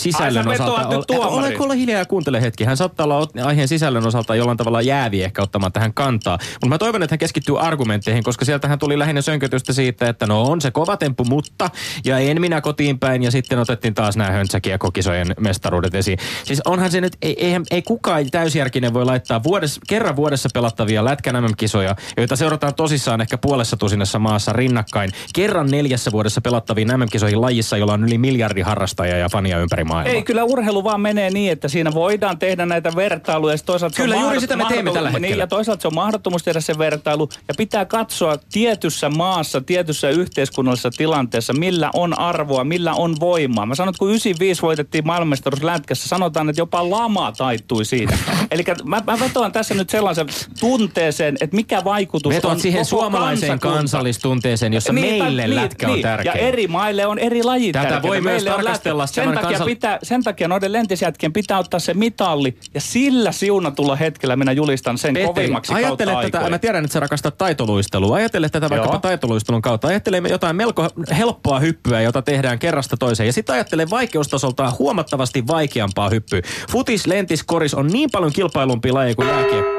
[0.52, 0.96] sisällön sä osalta...
[0.96, 1.60] nyt tuomariin.
[1.60, 2.64] Ole, ole hiljaa ja kuuntele hetki.
[2.64, 6.38] Hän saattaa olla aiheen sisällön osalta jollain tavalla jäävi ehkä ottamaan tähän kantaa.
[6.52, 10.42] Mutta mä toivon, että hän keskittyy argumentteihin, koska sieltähän tuli lähinnä sönkötystä siitä, että no
[10.42, 11.70] on se kova temppu, mutta...
[12.04, 16.18] Ja en minä kotiin päin ja sitten otettiin taas nämä höntsäkiekokisojen mestaruudet esiin.
[16.44, 21.04] Siis onhan se nyt, ei, eihän, ei kukaan täysjärkinen voi laittaa vuodessa, kerran vuodessa pelattavia
[21.04, 25.10] lätkän MM-kisoja, joita seurataan tosissaan ehkä puolessa tusinassa maassa rinnakkain.
[25.34, 30.14] Kerran neljässä vuodessa pelattaviin MM-kisoihin lajissa, jolla on yli miljardi harrastajaa ja fania ympäri maailmaa.
[30.14, 33.54] Ei, kyllä urheilu vaan menee niin, että siinä voidaan tehdä näitä vertailuja.
[33.54, 35.42] Ja sit toisaalta se on Kyllä, juuri sitä me teemme tällä Niin, hetkellä.
[35.42, 37.28] ja toisaalta se on mahdottomuus tehdä se vertailu.
[37.48, 43.66] Ja pitää katsoa tietyssä maassa, tietyssä yhteiskunnallisessa tilanteessa, millä on arvoa, millä on voimaa.
[43.66, 48.14] Mä sanon, että kun 95 voitettiin maailmanmestaruus Lätkässä, sanotaan, että jopa lama taittui siitä.
[48.50, 50.26] Eli mä, mä vetoan tässä nyt sellaisen
[50.60, 53.78] tunteeseen, että mikä vaikutus Vetoat on siihen suomalaiseen kansakunta.
[53.78, 56.02] kansallistunteeseen, jossa Niin, tai- meille niin, lätkä on niin.
[56.02, 56.32] tärkeä.
[56.34, 58.08] Ja eri maille on eri lajit Tätä tärkeitä.
[58.08, 59.06] voi myös on tarkastella.
[59.06, 64.36] Sen takia, pitää, sen takia noiden lentisjätkien pitää ottaa se mitalli ja sillä siunatulla hetkellä
[64.36, 66.52] minä julistan sen Petteri, kovimmaksi ajattele kautta tätä, aikojen.
[66.52, 68.16] mä tiedän, että sä rakastat taitoluistelua.
[68.16, 69.00] Ajattele tätä vaikkapa Joo.
[69.00, 69.88] taitoluistelun kautta.
[69.88, 70.88] Ajattele jotain melko
[71.18, 73.26] helppoa hyppyä, jota tehdään kerrasta toiseen.
[73.26, 76.42] Ja sitten ajattele vaikeustasoltaan huomattavasti vaikeampaa hyppyä.
[76.70, 79.77] Futis, lentis, koris on niin paljon kilpailumpi laji kuin jääkiekko.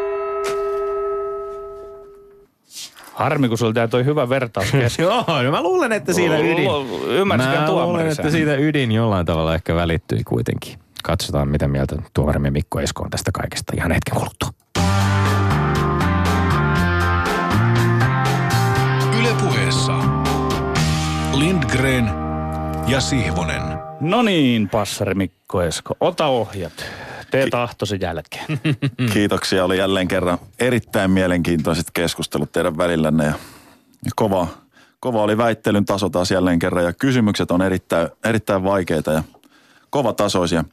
[3.20, 5.04] Harmi, kun sulla tää toi hyvä vertaus kesken.
[5.04, 6.70] Joo, no mä luulen, että siinä ydin.
[7.08, 8.26] Ymmärsikö Mä tuomari luulen, sen?
[8.26, 10.80] että siitä ydin jollain tavalla ehkä välittyi kuitenkin.
[11.04, 14.50] Katsotaan, mitä mieltä tuomarimme Mikko Esko on tästä kaikesta ihan hetken kuluttua.
[19.20, 19.94] Yle puheessa
[21.34, 22.10] Lindgren
[22.88, 23.62] ja Sihvonen.
[24.00, 26.74] No niin, passari Mikko Esko, ota ohjat.
[27.32, 28.46] Tee tahtosi jälkeen.
[29.14, 29.66] Kiitoksia.
[29.66, 33.34] Oli jälleen kerran erittäin mielenkiintoiset keskustelut teidän välillänne ja,
[34.06, 34.48] ja kova,
[35.00, 39.24] kova oli väittelyn taso taas jälleen kerran ja kysymykset on erittäin, erittäin vaikeita ja
[39.90, 40.64] kovatasoisia.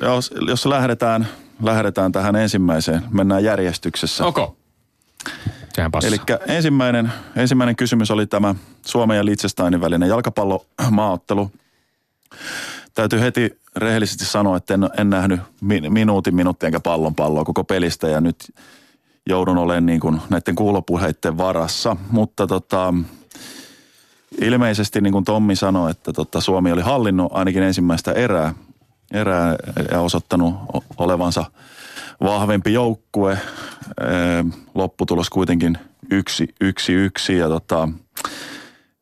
[0.00, 1.28] Jos, jos lähdetään,
[1.62, 4.26] lähdetään tähän ensimmäiseen, mennään järjestyksessä.
[4.26, 4.56] Oko.
[5.74, 6.08] Sehän passaa.
[6.08, 8.54] Eli ensimmäinen, ensimmäinen kysymys oli tämä
[8.86, 11.50] Suomen ja Liechtensteinin välinen jalkapallomaaottelu.
[12.94, 17.64] Täytyy heti rehellisesti sanoa, että en, en nähnyt mi- minuutin, minuuttia enkä pallon palloa koko
[17.64, 18.36] pelistä ja nyt
[19.28, 21.96] joudun olemaan niin kuin näiden kuulopuheiden varassa.
[22.10, 22.94] Mutta tota,
[24.40, 28.54] ilmeisesti niin kuin Tommi sanoi, että tota Suomi oli hallinnut ainakin ensimmäistä erää,
[29.12, 29.56] erää
[29.90, 30.54] ja osoittanut
[30.96, 31.44] olevansa
[32.22, 33.38] vahvempi joukkue.
[34.74, 35.78] Lopputulos kuitenkin
[36.10, 37.88] yksi, yksi, yksi ja tota,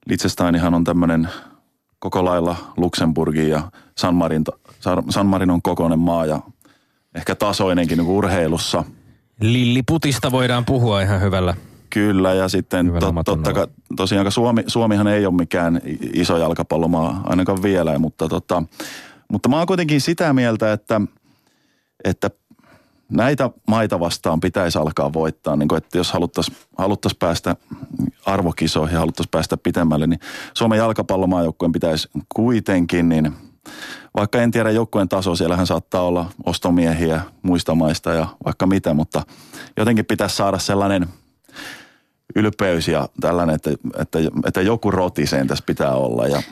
[0.06, 1.28] Liechtensteinihan on tämmöinen
[2.00, 3.62] koko lailla Luxemburgin ja
[3.98, 4.44] San, Marin,
[5.10, 6.40] San Marinon kokoinen maa ja
[7.14, 8.84] ehkä tasoinenkin niin urheilussa.
[9.40, 11.54] Lilliputista voidaan puhua ihan hyvällä.
[11.90, 15.80] Kyllä, ja sitten Hyvällä to, totta, ka- tosiaan Suomi, Suomihan ei ole mikään
[16.12, 18.62] iso jalkapallomaa, ainakaan vielä, mutta, tota,
[19.32, 21.00] mutta mä oon kuitenkin sitä mieltä, että,
[22.04, 22.30] että
[23.10, 27.56] näitä maita vastaan pitäisi alkaa voittaa, niin kuin, että jos haluttaisiin haluttais päästä
[28.26, 30.20] arvokisoihin ja haluttaisiin päästä pitemmälle, niin
[30.54, 33.32] Suomen jalkapallomaajoukkueen pitäisi kuitenkin, niin
[34.16, 39.22] vaikka en tiedä joukkueen taso, siellähän saattaa olla ostomiehiä muista maista ja vaikka mitä, mutta
[39.76, 41.08] jotenkin pitäisi saada sellainen
[42.36, 46.42] ylpeys ja tällainen, että, että, että joku rotiseen tässä pitää olla ja,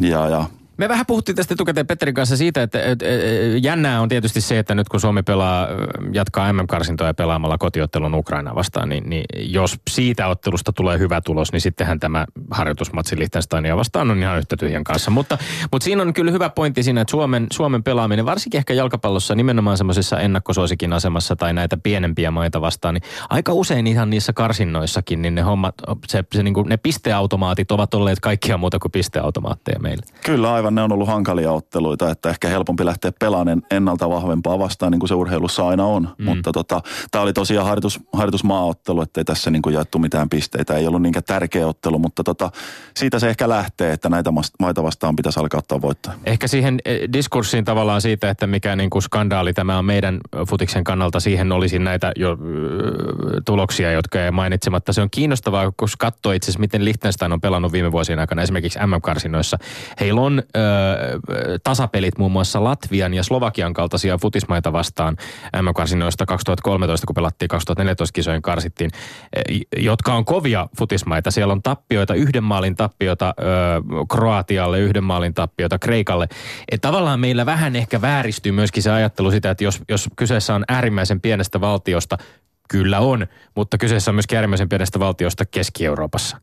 [0.00, 0.44] ja, ja
[0.76, 3.20] Me vähän puhuttiin tästä etukäteen Petterin kanssa siitä, että et, et,
[3.62, 5.68] jännää on tietysti se, että nyt kun Suomi pelaa,
[6.12, 11.60] jatkaa MM-karsintoja pelaamalla kotiottelun Ukraina vastaan, niin, niin jos siitä ottelusta tulee hyvä tulos, niin
[11.60, 15.10] sittenhän tämä harjoitusmatsi Liechtensteinia vastaan on ihan yhtä tyhjän kanssa.
[15.10, 15.38] Mutta,
[15.72, 19.76] mutta siinä on kyllä hyvä pointti siinä, että Suomen, Suomen pelaaminen, varsinkin ehkä jalkapallossa nimenomaan
[19.76, 25.34] semmoisessa ennakkosuosikin asemassa tai näitä pienempiä maita vastaan, niin aika usein ihan niissä karsinnoissakin, niin
[25.34, 25.74] ne hommat,
[26.06, 30.02] se, se niin kuin, ne pisteautomaatit ovat olleet kaikkia muuta kuin pisteautomaatteja meille.
[30.24, 34.92] Kyllä aivan, ne on ollut hankalia otteluita, että ehkä helpompi lähteä pelaamaan ennalta vahvempaa vastaan,
[34.92, 36.08] niin kuin se urheilussa aina on.
[36.18, 36.24] Mm.
[36.24, 40.74] Mutta tota, tämä oli tosiaan harjoitus, harjoitusmaaottelu, ettei tässä niin kuin jaettu mitään pisteitä.
[40.74, 42.50] Ei ollut niinkään tärkeä ottelu, mutta tota,
[42.96, 46.14] siitä se ehkä lähtee, että näitä maita vastaan pitäisi alkaa ottaa voittaa.
[46.26, 50.84] Ehkä siihen eh, diskurssiin tavallaan siitä, että mikä niin kuin skandaali tämä on meidän futiksen
[50.84, 54.92] kannalta, siihen olisi näitä jo ö, tuloksia, jotka ei mainitsematta.
[54.92, 58.78] Se on kiinnostavaa, kun katsoo itse asiassa, miten Liechtenstein on pelannut viime vuosien aikana esimerkiksi
[58.86, 59.58] MM-karsinoissa.
[60.00, 60.60] Heillä on ö,
[61.64, 65.16] tasapelit muun muassa Latvian ja Slovakian kaltaisia futismaita vastaan
[65.62, 68.90] MM-karsinoista 2013, kun pelattiin 2014 kisojen karsittiin,
[69.32, 71.30] eh, jotka on kovia futismaita.
[71.30, 73.44] Siellä on tappioita, yhden maalin tappiota ö,
[74.08, 76.28] Kroatialle, yhden maalin tappiota Kreikalle.
[76.70, 80.64] Et tavallaan meillä vähän ehkä vääristyy myöskin se ajattelu sitä, että jos, jos kyseessä on
[80.68, 82.18] äärimmäisen pienestä valtiosta,
[82.72, 86.36] Kyllä on, mutta kyseessä on myöskin äärimmäisen pienestä valtiosta Keski-Euroopassa,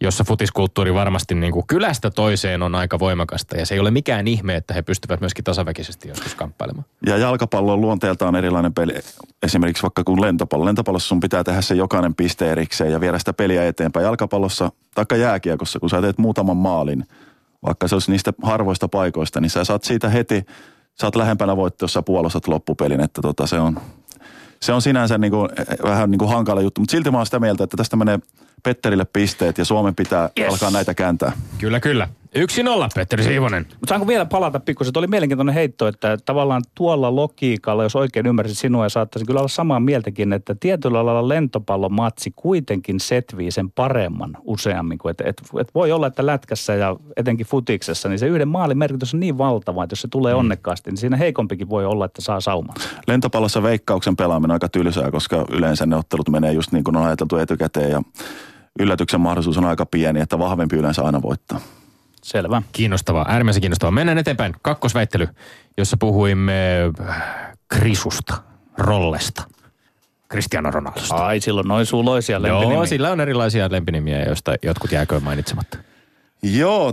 [0.00, 3.56] jossa futiskulttuuri varmasti niin kuin kylästä toiseen on aika voimakasta.
[3.56, 6.84] Ja se ei ole mikään ihme, että he pystyvät myöskin tasaväkisesti joskus kamppailemaan.
[7.06, 8.92] Ja jalkapallo on luonteeltaan erilainen peli.
[9.42, 10.64] Esimerkiksi vaikka kun lentopallo.
[10.64, 14.04] Lentopallossa sun pitää tehdä se jokainen piste erikseen ja viedä sitä peliä eteenpäin.
[14.04, 17.04] Jalkapallossa, taikka jääkiekossa, kun sä teet muutaman maalin,
[17.66, 20.46] vaikka se olisi niistä harvoista paikoista, niin sä saat siitä heti,
[21.00, 23.00] sä oot lähempänä voittaa, jos sä puolustat loppupelin.
[23.00, 23.80] Että tota, se on,
[24.62, 25.48] se on sinänsä niin kuin,
[25.82, 28.18] vähän niin kuin hankala juttu, mutta silti mä oon sitä mieltä, että tästä menee
[28.66, 30.52] Petterille pisteet ja Suomen pitää Yes.
[30.52, 31.32] alkaa näitä kääntää.
[31.58, 32.08] Kyllä, kyllä.
[32.34, 33.66] Yksi nolla, Petteri Siivonen.
[33.70, 34.92] Mutta saanko vielä palata pikkusen?
[34.92, 39.40] Tuo oli mielenkiintoinen heitto, että tavallaan tuolla logiikalla, jos oikein ymmärsin sinua ja saattaisin kyllä
[39.40, 44.98] olla samaa mieltäkin, että tietyllä lailla lentopallomatsi kuitenkin setvii sen paremman useammin.
[44.98, 48.78] Kuin, että, et, et voi olla, että lätkässä ja etenkin futiksessa, niin se yhden maalin
[48.78, 52.22] merkitys on niin valtava, että jos se tulee onnekkaasti, niin siinä heikompikin voi olla, että
[52.22, 52.74] saa sauman.
[53.06, 57.06] Lentopallossa veikkauksen pelaaminen on aika tylsää, koska yleensä ne ottelut menee just niin kuin on
[57.06, 58.02] ajateltu etukäteen ja
[58.78, 61.60] yllätyksen mahdollisuus on aika pieni, että vahvempi yleensä aina voittaa.
[62.22, 62.62] Selvä.
[62.72, 63.90] Kiinnostavaa, äärimmäisen kiinnostavaa.
[63.90, 64.54] Mennään eteenpäin.
[64.62, 65.28] Kakkosväittely,
[65.78, 66.52] jossa puhuimme
[67.08, 67.22] äh,
[67.68, 68.34] Krisusta,
[68.78, 69.42] Rollesta,
[70.30, 71.26] Cristiano Ronaldosta.
[71.26, 72.74] Ai, silloin noin suloisia lempinimiä.
[72.74, 75.78] Joo, sillä on erilaisia lempinimiä, joista jotkut jääköön mainitsematta.
[76.42, 76.92] Joo,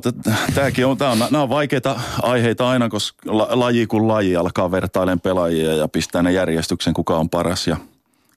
[0.55, 4.71] tämäkin on, tää on, nämä on vaikeita aiheita aina, koska la, laji kuin laji alkaa
[4.71, 7.77] vertailemaan pelaajia ja pistää ne järjestyksen, kuka on paras ja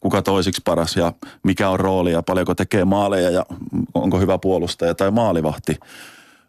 [0.07, 1.13] kuka toisiksi paras ja
[1.45, 3.47] mikä on rooli ja paljonko tekee maaleja ja
[3.95, 5.77] onko hyvä puolustaja tai maalivahti.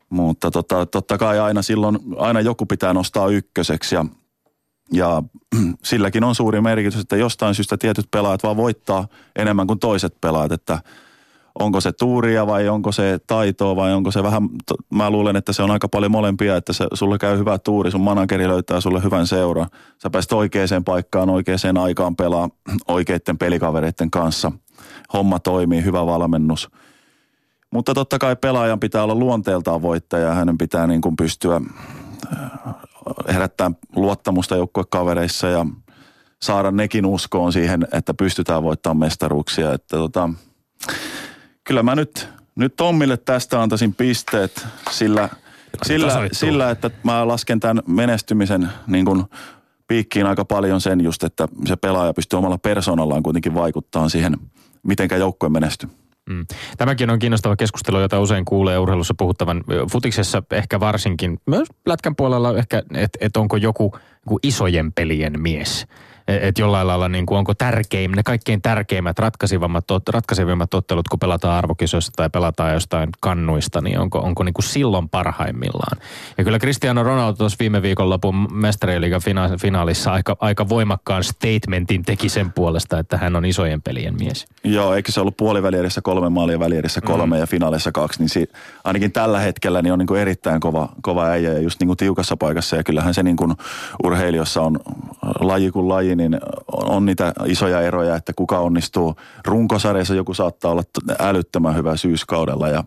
[0.09, 4.05] Mutta tota, totta kai aina silloin, aina joku pitää nostaa ykköseksi ja,
[4.93, 5.23] ja
[5.83, 10.51] silläkin on suuri merkitys, että jostain syystä tietyt pelaajat vaan voittaa enemmän kuin toiset pelaajat,
[10.51, 10.79] että
[11.59, 14.49] onko se tuuria vai onko se taitoa vai onko se vähän,
[14.89, 18.01] mä luulen, että se on aika paljon molempia, että se, sulle käy hyvä tuuri, sun
[18.01, 19.67] manageri löytää sulle hyvän seuran.
[20.03, 22.49] Sä pääset oikeaan paikkaan, oikeaan aikaan pelaa
[22.87, 24.51] oikeiden pelikavereiden kanssa.
[25.13, 26.69] Homma toimii, hyvä valmennus.
[27.73, 31.61] Mutta totta kai pelaajan pitää olla luonteeltaan voittaja ja hänen pitää niin kuin pystyä
[32.37, 32.75] äh,
[33.27, 35.65] herättämään luottamusta joukkuekavereissa ja
[36.41, 39.73] saada nekin uskoon siihen, että pystytään voittamaan mestaruuksia.
[39.73, 40.29] Että tota,
[41.67, 45.29] kyllä mä nyt, nyt Tommille tästä antaisin pisteet sillä,
[45.83, 49.23] sillä, sillä, että mä lasken tämän menestymisen niin kuin
[49.87, 54.37] piikkiin aika paljon sen just, että se pelaaja pystyy omalla persoonallaan kuitenkin vaikuttaa siihen,
[54.83, 55.89] mitenkä joukkue menestyy.
[56.29, 56.45] Mm.
[56.77, 59.63] Tämäkin on kiinnostava keskustelu, jota usein kuulee urheilussa puhuttavan.
[59.91, 65.85] Futiksessa ehkä varsinkin, myös lätkän puolella ehkä, että et onko joku, joku isojen pelien mies–
[66.27, 71.57] että jollain lailla niin kuin onko tärkein, ne kaikkein tärkeimmät, ratkaisivimmat, ratkaisivimmat ottelut, kun pelataan
[71.57, 75.97] arvokisoissa tai pelataan jostain kannuista, niin onko, onko niin kuin silloin parhaimmillaan.
[76.37, 82.29] Ja kyllä Cristiano Ronaldo tuossa viime viikonlopun mestariliigan fina- finaalissa aika, aika voimakkaan statementin teki
[82.29, 84.47] sen puolesta, että hän on isojen pelien mies.
[84.63, 87.39] Joo, eikö se ollut puolivälierissä kolme maalia, välierissä kolme mm.
[87.39, 88.49] ja finaalissa kaksi, niin si-
[88.83, 91.97] ainakin tällä hetkellä niin on niin kuin erittäin kova, kova äijä ja just niin kuin
[91.97, 93.53] tiukassa paikassa ja kyllähän se niin kuin
[94.03, 94.79] urheilijossa on
[95.39, 99.15] laji kuin laji, niin on niitä isoja eroja, että kuka onnistuu.
[99.45, 100.83] Runkosarjassa joku saattaa olla
[101.19, 102.83] älyttömän hyvä syyskaudella ja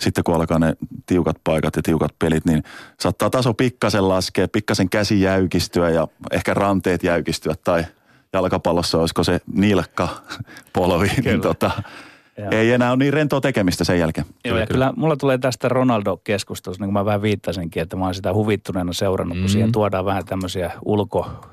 [0.00, 0.74] sitten kun alkaa ne
[1.06, 2.62] tiukat paikat ja tiukat pelit, niin
[3.00, 7.84] saattaa taso pikkasen laskea, pikkasen käsi jäykistyä ja ehkä ranteet jäykistyä tai
[8.32, 10.08] jalkapallossa olisiko se nilkka
[10.72, 11.70] polvi, niin tota,
[12.50, 14.26] ei enää ole niin rentoa tekemistä sen jälkeen.
[14.44, 18.14] Joo, ja kyllä mulla tulee tästä Ronaldo-keskustelusta, niin kuin mä vähän viittasinkin, että mä oon
[18.14, 19.48] sitä huvittuneena seurannut, kun mm.
[19.48, 21.44] siihen tuodaan vähän tämmöisiä ulko,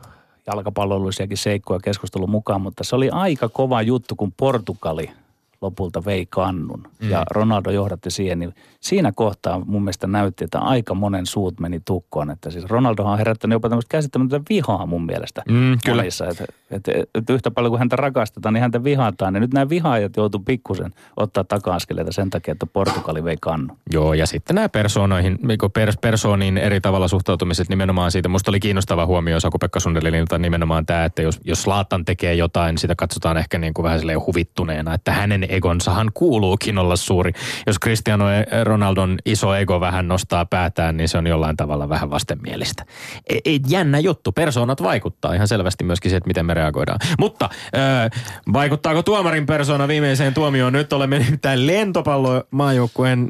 [0.47, 5.09] jalkapallollisiakin seikkoja keskustelun mukaan, mutta se oli aika kova juttu, kun Portugali–
[5.65, 7.09] lopulta vei kannun mm.
[7.09, 11.79] ja Ronaldo johdatti siihen, niin siinä kohtaa mun mielestä näytti, että aika monen suut meni
[11.85, 12.31] tukkoon.
[12.31, 15.43] Että siis Ronaldo on herättänyt jopa tämmöistä käsittämätöntä vihaa mun mielestä.
[15.49, 16.01] Mm, kyllä.
[16.01, 19.33] Monissa, että, että, että, yhtä paljon kuin häntä rakastetaan, niin häntä vihataan.
[19.33, 23.77] Ja nyt nämä vihaajat joutuu pikkusen ottaa taka-askeleita sen takia, että Portugali vei kannun.
[23.91, 25.39] Joo, ja sitten nämä persoonoihin,
[25.73, 28.29] pers, persooniin eri tavalla suhtautumiset nimenomaan siitä.
[28.29, 32.77] Musta oli kiinnostava huomio Saku Pekka Sundelilta nimenomaan tämä, että jos, jos Laatan tekee jotain,
[32.77, 37.31] sitä katsotaan ehkä niin kuin vähän huvittuneena, että hänen egonsahan kuuluukin olla suuri.
[37.67, 38.25] Jos Cristiano
[38.63, 42.85] Ronaldon iso ego vähän nostaa päätään, niin se on jollain tavalla vähän vastenmielistä.
[43.29, 44.31] Ei, ei, jännä juttu.
[44.31, 46.99] Persoonat vaikuttaa ihan selvästi myöskin se, että miten me reagoidaan.
[47.19, 50.73] Mutta äh, vaikuttaako tuomarin persona viimeiseen tuomioon?
[50.73, 53.27] Nyt olemme nimittäin lentopallomaajoukkueen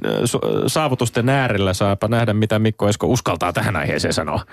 [0.68, 1.74] saavutusten äärellä.
[1.74, 4.46] Saapa nähdä, mitä Mikko Esko uskaltaa tähän aiheeseen sanoa.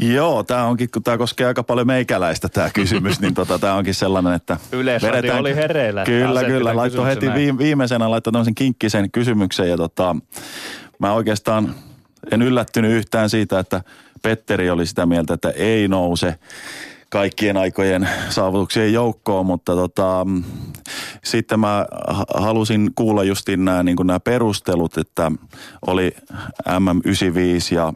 [0.00, 3.94] Joo, tämä onkin, kun tämä koskee aika paljon meikäläistä tämä kysymys, niin tota, tämä onkin
[3.94, 4.56] sellainen, että...
[4.72, 6.04] Yleisradio oli hereillä.
[6.04, 6.76] Kyllä, kyllä.
[6.76, 7.58] Laittoi heti näin.
[7.58, 10.16] viimeisenä laittoi tämmöisen kinkkisen kysymyksen ja tota,
[10.98, 11.74] mä oikeastaan
[12.30, 13.82] en yllättynyt yhtään siitä, että
[14.22, 16.34] Petteri oli sitä mieltä, että ei nouse
[17.08, 20.26] kaikkien aikojen saavutuksien joukkoon, mutta tota,
[21.24, 21.86] sitten mä
[22.34, 25.32] halusin kuulla justiin nämä, niin nämä perustelut, että
[25.86, 26.12] oli
[26.68, 27.92] MM95 ja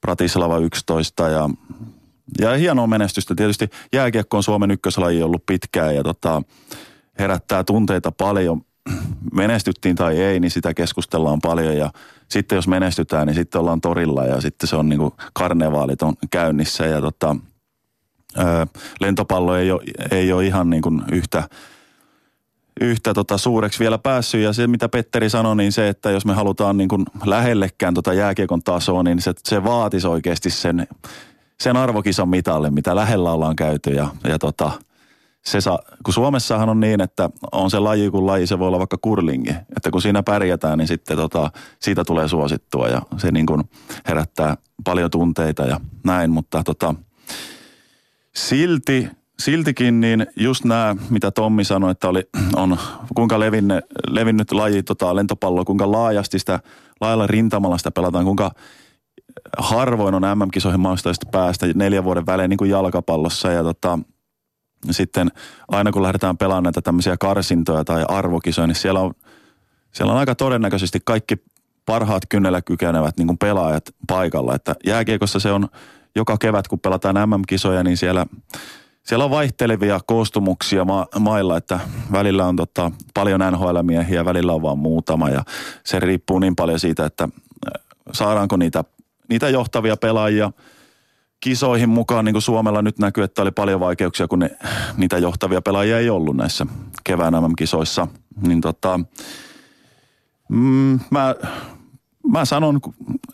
[0.00, 1.50] Bratislava 11 ja,
[2.40, 3.34] ja hienoa menestystä.
[3.34, 6.42] Tietysti jääkiekko on Suomen ykköslaji ollut pitkään ja tota,
[7.18, 8.60] herättää tunteita paljon.
[9.32, 11.90] Menestyttiin tai ei, niin sitä keskustellaan paljon ja
[12.28, 16.14] sitten jos menestytään, niin sitten ollaan torilla ja sitten se on niin kuin karnevaalit on
[16.30, 17.36] käynnissä ja tota,
[19.00, 21.48] lentopallo ei ole, ei ole ihan niin kuin yhtä–
[22.80, 24.40] yhtä tota suureksi vielä päässyt.
[24.40, 28.12] Ja se, mitä Petteri sanoi, niin se, että jos me halutaan niin kuin lähellekään tota
[28.12, 30.86] jääkiekon tasoa, niin se, se vaatisi oikeasti sen,
[31.60, 33.90] sen arvokisan mitalle, mitä lähellä ollaan käyty.
[33.90, 34.70] Ja, ja tota,
[35.44, 38.78] se saa, kun Suomessahan on niin, että on se laji kuin laji, se voi olla
[38.78, 39.50] vaikka kurlingi.
[39.76, 41.50] Että kun siinä pärjätään, niin sitten tota,
[41.82, 43.64] siitä tulee suosittua ja se niin kuin
[44.08, 46.30] herättää paljon tunteita ja näin.
[46.30, 46.94] Mutta tota,
[48.36, 52.78] silti siltikin niin just nämä, mitä Tommi sanoi, että oli, on
[53.14, 56.60] kuinka levinne, levinnyt laji tota, lentopallo, kuinka laajasti sitä
[57.00, 58.50] laajalla rintamalla sitä pelataan, kuinka
[59.58, 63.98] harvoin on MM-kisoihin mahdollista päästä neljän vuoden välein niin kuin jalkapallossa ja tota,
[64.90, 65.30] sitten
[65.68, 69.14] aina kun lähdetään pelaamaan näitä tämmöisiä karsintoja tai arvokisoja, niin siellä on,
[69.92, 71.36] siellä on aika todennäköisesti kaikki
[71.86, 74.54] parhaat kynnellä kykenevät niin kuin pelaajat paikalla.
[74.54, 75.68] Että jääkiekossa se on
[76.16, 78.26] joka kevät, kun pelataan MM-kisoja, niin siellä,
[79.06, 81.80] siellä on vaihtelevia koostumuksia ma- mailla, että
[82.12, 85.44] välillä on tota, paljon NHL-miehiä, välillä on vaan muutama ja
[85.84, 87.28] se riippuu niin paljon siitä, että
[88.12, 88.84] saadaanko niitä,
[89.28, 90.52] niitä johtavia pelaajia
[91.40, 94.50] kisoihin mukaan, niin kuin Suomella nyt näkyy, että oli paljon vaikeuksia, kun ne,
[94.96, 96.66] niitä johtavia pelaajia ei ollut näissä
[97.04, 98.08] kevään MM-kisoissa.
[98.46, 99.00] Niin tota,
[100.48, 101.34] mm, mä
[102.30, 102.80] Mä sanon,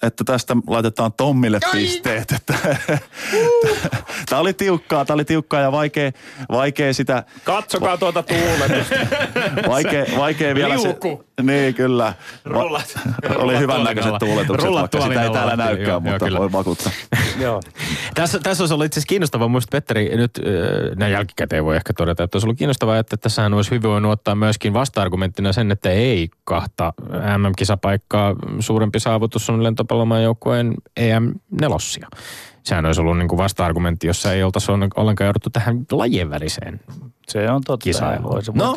[0.02, 2.32] että tästä laitetaan Tommille pisteet.
[2.32, 2.54] Että,
[4.28, 6.10] tämä oli tiukkaa, tämä oli tiukkaa ja vaikea,
[6.50, 7.24] vaikea sitä...
[7.44, 8.94] Katsokaa tuota tuuletusta.
[9.74, 11.24] vaikea, vaikea vielä Liuku.
[11.26, 11.42] se...
[11.42, 12.14] Niin, kyllä.
[12.44, 12.98] Rullat.
[13.36, 16.92] oli hyvän näköiset tuuletukset, Rullat vaikka sitä ei täällä näykään, Joo, mutta joo, voi vakuuttaa.
[17.40, 17.60] Joo.
[18.14, 20.40] Tässä, tässä olisi ollut itse asiassa kiinnostavaa, muista Petteri, nyt
[20.96, 24.34] näin jälkikäteen voi ehkä todeta, että olisi ollut kiinnostavaa, että tässähän olisi hyvin voinut ottaa
[24.34, 26.92] myöskin vasta-argumenttina sen, että ei kahta
[27.38, 28.34] MM-kisapaikkaa
[28.82, 32.08] suurempi saavutus on lentopallomaan joukkueen EM-nelossia.
[32.62, 36.80] Sehän olisi ollut niin kuin vasta-argumentti, jossa ei oltaisi ollenkaan jouduttu tähän lajien väliseen
[37.28, 37.84] Se on totta.
[37.84, 38.34] Kisailuun.
[38.34, 38.64] Olisi No.
[38.66, 38.74] no.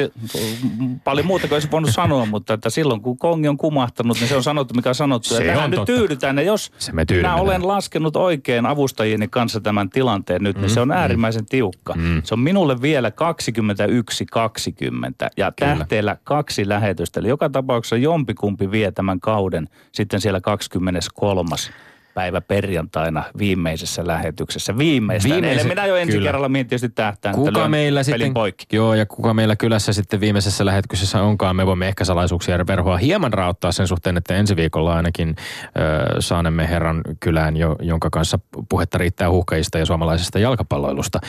[1.03, 4.35] Paljon muuta kuin olisi voinut sanoa, mutta että silloin kun kongi on kumahtanut, niin se
[4.35, 5.29] on sanottu, mikä on sanottu.
[5.29, 5.93] Se ja tähän on nyt totta.
[5.93, 6.37] tyydytään.
[6.37, 10.69] Ja jos Se me tyydymme minä olen laskenut oikein avustajieni kanssa tämän tilanteen nyt, niin
[10.69, 11.93] se on äärimmäisen tiukka.
[11.93, 12.21] Mm.
[12.23, 13.13] Se on minulle vielä 21-20
[15.37, 15.75] ja Kyllä.
[15.77, 17.19] tähteellä kaksi lähetystä.
[17.19, 21.49] Eli joka tapauksessa jompikumpi vie tämän kauden sitten siellä 23
[22.15, 24.77] päivä perjantaina viimeisessä lähetyksessä.
[24.77, 25.41] Viimeistään.
[25.41, 26.27] Viimeise- Eli minä jo ensi kyllä.
[26.27, 28.75] kerralla mietin tietysti tähtään, Kuka meillä sitten, poikki.
[28.75, 32.97] joo, ja kuka meillä kylässä sitten viimeisessä lähetyksessä onkaan, me voimme ehkä salaisuuksia ja verhoa
[32.97, 38.39] hieman raottaa sen suhteen, että ensi viikolla ainakin ö, saanemme herran kylään, jo, jonka kanssa
[38.69, 41.19] puhetta riittää huhkajista ja suomalaisesta jalkapalloilusta.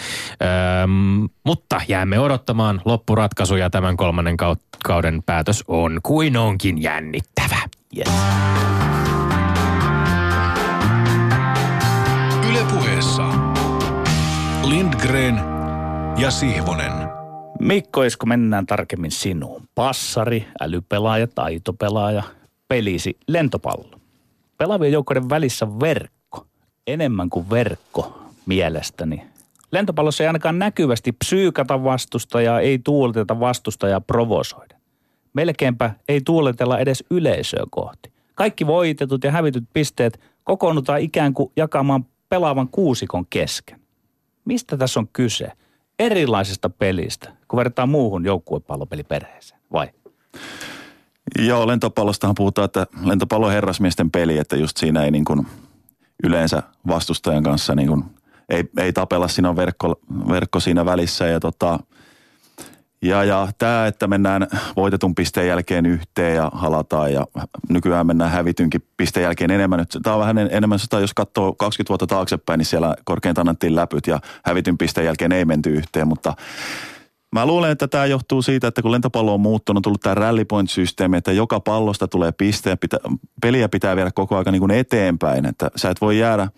[0.82, 7.58] Öm, mutta jäämme odottamaan loppuratkaisuja tämän kolmannen kau- kauden päätös on kuin onkin jännittävä.
[7.96, 8.08] Yes.
[12.96, 13.28] Ylepuheessa
[14.68, 15.40] Lindgren
[16.18, 16.92] ja Sihvonen.
[17.60, 19.62] Mikko Esko, mennään tarkemmin sinuun.
[19.74, 22.22] Passari, älypelaaja, taitopelaaja,
[22.68, 23.98] pelisi, lentopallo.
[24.58, 26.46] Pelaavien joukkojen välissä verkko.
[26.86, 29.22] Enemmän kuin verkko mielestäni.
[29.72, 34.80] Lentopallossa ei ainakaan näkyvästi psyykata vastustajaa, ei tuuleteta vastustajaa provosoiden.
[35.32, 38.12] Melkeinpä ei tuuletella edes yleisöä kohti.
[38.34, 43.80] Kaikki voitetut ja hävityt pisteet kokoonnutaan ikään kuin jakamaan pelaavan kuusikon kesken.
[44.44, 45.52] Mistä tässä on kyse?
[45.98, 49.90] Erilaisesta pelistä, kun verrataan muuhun joukkuepallopeliperheeseen, vai?
[51.38, 55.46] Joo, lentopallostahan puhutaan, että lentopallo on herrasmiesten peli, että just siinä ei niin kuin
[56.24, 58.04] yleensä vastustajan kanssa niin kuin,
[58.48, 61.78] ei, ei tapella, siinä on verkko, verkko siinä välissä ja tota,
[63.02, 67.26] ja, ja tämä, että mennään voitetun pisteen jälkeen yhteen ja halataan ja
[67.68, 69.86] nykyään mennään hävitynkin pisteen jälkeen enemmän.
[70.02, 73.76] Tämä on vähän en- enemmän sitä, jos katsoo 20 vuotta taaksepäin, niin siellä korkeintaan annettiin
[73.76, 76.34] läpyt ja hävityn pisteen jälkeen ei menty yhteen, mutta
[77.32, 80.44] Mä luulen, että tämä johtuu siitä, että kun lentopallo on muuttunut, on tullut tämä rally
[80.44, 82.98] point-systeemi, että joka pallosta tulee piste ja pitä,
[83.42, 85.46] peliä pitää viedä koko ajan niin kuin eteenpäin.
[85.46, 86.48] Että sä et voi jäädä,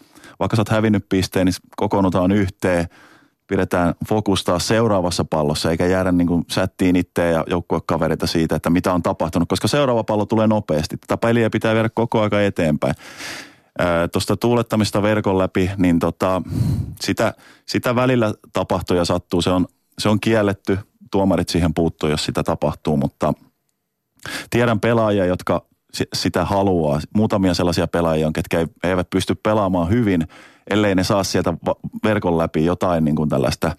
[0.40, 2.86] vaikka sä oot hävinnyt pisteen, niin kokoonnutaan yhteen,
[3.48, 8.70] pidetään fokus taas seuraavassa pallossa, eikä jäädä niin kuin sättiin itseä ja joukkuekavereita siitä, että
[8.70, 10.96] mitä on tapahtunut, koska seuraava pallo tulee nopeasti.
[10.96, 12.94] Tätä peliä pitää viedä koko ajan eteenpäin
[14.12, 16.42] tuosta tuulettamista verkon läpi, niin tota,
[17.00, 17.34] sitä,
[17.66, 19.42] sitä välillä tapahtuu ja sattuu.
[19.42, 19.66] Se on,
[19.98, 20.78] se on kielletty,
[21.10, 23.32] tuomarit siihen puuttuu, jos sitä tapahtuu, mutta
[24.50, 27.00] tiedän pelaajia, jotka si- sitä haluaa.
[27.14, 30.28] Muutamia sellaisia pelaajia on, ketkä ei- eivät pysty pelaamaan hyvin,
[30.70, 31.54] ellei ne saa sieltä
[32.04, 33.76] verkon läpi jotain niin kuin tällaista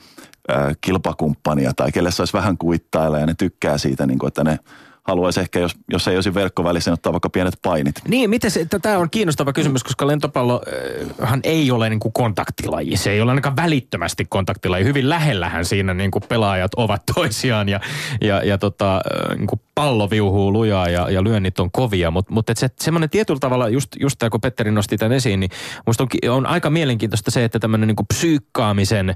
[0.81, 4.59] kilpakumppania tai kelle saisi vähän kuittailla ja ne tykkää siitä, niin kuin, että ne
[5.09, 7.95] haluaisi ehkä, jos, jos ei olisi verkkovälissä, niin ottaa vaikka pienet painit.
[8.07, 12.97] Niin, miten se, tämä on kiinnostava kysymys, koska lentopallohan ei ole niin kuin kontaktilaji.
[12.97, 14.83] Se ei ole ainakaan välittömästi kontaktilaji.
[14.83, 17.79] Hyvin lähellähän siinä niin kuin pelaajat ovat toisiaan ja,
[18.21, 19.01] ja, ja tota,
[19.37, 22.11] niin kuin pallo viuhuu lujaa ja, ja lyönnit on kovia.
[22.11, 25.51] Mutta mut se, semmoinen tietyllä tavalla, just, just tämä kun Petteri nosti tämän esiin, niin
[25.85, 29.15] musta on, on aika mielenkiintoista se, että tämmöinen niin kuin psyykkaamisen,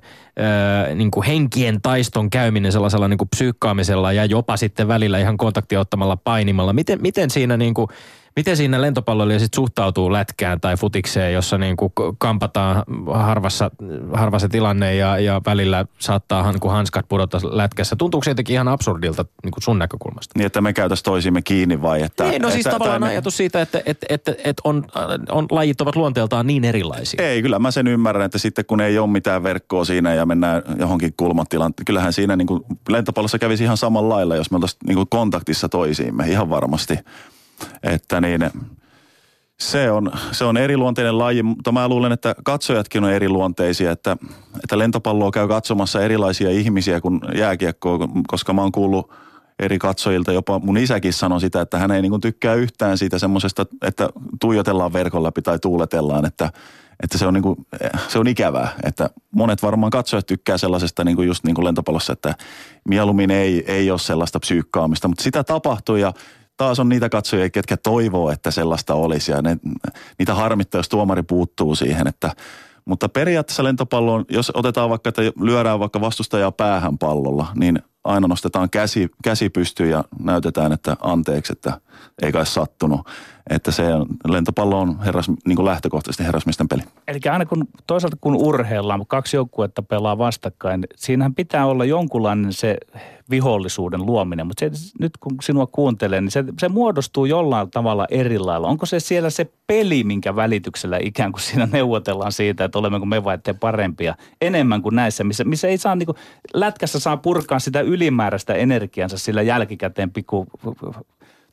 [0.95, 5.79] niin kuin henkien taiston käyminen sellaisella niin kuin psyykkaamisella ja jopa sitten välillä ihan kontaktia
[5.83, 6.73] ottamalla painimalla.
[6.73, 7.87] Miten, miten siinä niin kuin,
[8.35, 13.71] Miten siinä lentopalloilija sitten suhtautuu lätkään tai futikseen, jossa niin kuin kampataan harvassa,
[14.13, 17.95] harva se tilanne ja, ja välillä saattaa niin kuin hanskat pudota lätkässä?
[17.95, 20.33] Tuntuuko se jotenkin ihan absurdilta niin kuin sun näkökulmasta?
[20.37, 22.23] Niin, että me käytäisiin toisimme kiinni vai että...
[22.23, 24.85] Ei, no siis että, tavallaan tai- ajatus siitä, että, että, että, että on,
[25.31, 27.25] on, lajit ovat luonteeltaan niin erilaisia.
[27.25, 30.61] Ei, kyllä mä sen ymmärrän, että sitten kun ei ole mitään verkkoa siinä ja mennään
[30.79, 34.95] johonkin kulmatilaan, kyllähän siinä niin kuin lentopallossa kävisi ihan samalla lailla, jos me oltaisiin niin
[34.95, 36.99] kuin kontaktissa toisiimme, ihan varmasti.
[37.83, 38.49] Että niin,
[39.59, 44.17] se on, se on eriluonteinen laji, mutta mä luulen, että katsojatkin on eriluonteisia, että,
[44.63, 49.11] että lentopalloa käy katsomassa erilaisia ihmisiä kuin jääkiekkoa, koska mä oon kuullut
[49.59, 53.65] eri katsojilta, jopa mun isäkin sanoi sitä, että hän ei niin tykkää yhtään siitä semmoisesta,
[53.81, 54.09] että
[54.41, 56.51] tuijotellaan verkon läpi tai tuuletellaan, että,
[57.03, 57.55] että se on, niin kuin,
[58.07, 58.73] se on ikävää.
[58.83, 62.35] Että monet varmaan katsojat tykkää sellaisesta niin kuin just niin kuin lentopallossa, että
[62.89, 66.13] mieluummin ei, ei ole sellaista psyykkaamista, mutta sitä tapahtuu ja
[66.57, 69.57] taas on niitä katsojia, ketkä toivoo, että sellaista olisi ja ne,
[70.19, 72.31] niitä harmittaa, jos tuomari puuttuu siihen, että
[72.85, 78.69] mutta periaatteessa lentopalloon, jos otetaan vaikka, että lyödään vaikka vastustajaa päähän pallolla, niin aina nostetaan
[78.69, 81.81] käsi, käsi pystyyn ja näytetään, että anteeksi, että
[82.21, 83.07] ei kai sattunut.
[83.49, 86.81] Että se on, lentopallo on herras, niin kuin lähtökohtaisesti herrasmisten peli.
[87.07, 92.53] Eli aina kun toisaalta kun urheillaan, kaksi joukkuetta pelaa vastakkain, niin siinähän pitää olla jonkunlainen
[92.53, 92.77] se
[93.29, 94.47] vihollisuuden luominen.
[94.47, 98.67] Mutta se, nyt kun sinua kuuntelee, niin se, se muodostuu jollain tavalla eri lailla.
[98.67, 103.23] Onko se siellä se peli, minkä välityksellä ikään kuin siinä neuvotellaan siitä, että olemmeko me
[103.23, 106.17] vai te parempia enemmän kuin näissä, missä, missä ei saa niin kuin,
[106.53, 110.47] lätkässä saa purkaa sitä ylimääräistä energiansa sillä jälkikäteen pikku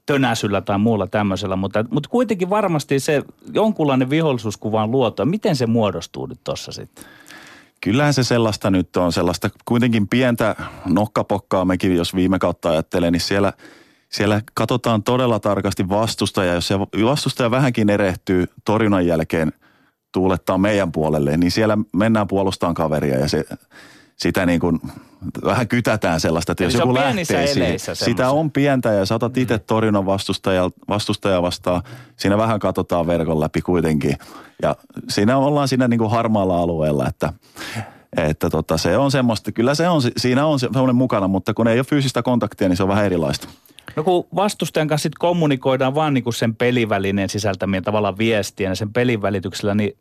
[0.07, 3.23] tönäsyllä tai muulla tämmöisellä, mutta, mutta kuitenkin varmasti se
[3.55, 5.27] jonkunlainen vihollisuuskuva on luotu.
[5.27, 7.05] Miten se muodostuu nyt tuossa sitten?
[7.81, 13.21] Kyllähän se sellaista nyt on, sellaista kuitenkin pientä nokkapokkaa mekin, jos viime kautta ajattelee, niin
[13.21, 13.53] siellä,
[14.09, 16.55] siellä katsotaan todella tarkasti vastustaja.
[16.55, 19.53] Jos se vastustaja vähänkin erehtyy torjunnan jälkeen
[20.13, 23.45] tuulettaa meidän puolelle, niin siellä mennään puolustaan kaveria ja se,
[24.21, 24.81] sitä niin kuin
[25.45, 29.07] vähän kytätään sellaista, että Eli jos se on joku lähtee siihen, sitä on pientä ja
[29.07, 31.83] saatat itse torjunnan vastustaja, vastustaja vastaan.
[32.17, 34.17] Siinä vähän katsotaan verkon läpi kuitenkin.
[34.63, 34.77] Ja
[35.09, 37.33] siinä ollaan siinä niin kuin harmaalla alueella, että,
[38.17, 41.69] että tota, se on semmoista, kyllä se on, siinä on se- semmoinen mukana, mutta kun
[41.69, 43.49] ei ole fyysistä kontaktia, niin se on vähän erilaista.
[43.97, 48.75] No kun vastustajan kanssa sit kommunikoidaan vaan niin kuin sen pelivälineen sisältämien tavallaan viestien ja
[48.75, 49.97] sen pelin välityksellä, niin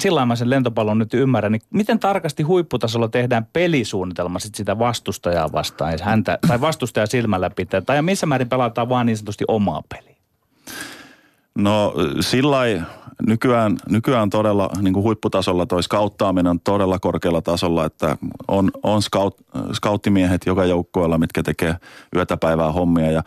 [0.00, 5.52] sillä mä sen lentopallon nyt ymmärrän, niin miten tarkasti huipputasolla tehdään pelisuunnitelma sit sitä vastustajaa
[5.52, 9.82] vastaan, ja häntä, tai vastustaja silmällä pitää, tai missä määrin pelataan vaan niin sanotusti omaa
[9.88, 10.14] peliä?
[11.54, 12.58] No sillä
[13.26, 18.16] nykyään, nykyään todella niin kuin huipputasolla toi skauttaaminen on todella korkealla tasolla, että
[18.48, 19.36] on, on scout,
[19.72, 21.76] skauttimiehet joka joukkueella, mitkä tekee
[22.16, 23.22] yötä päivää hommia ja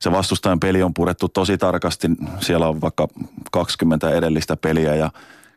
[0.00, 2.08] se vastustajan peli on purettu tosi tarkasti.
[2.40, 3.08] Siellä on vaikka
[3.52, 5.10] 20 edellistä peliä ja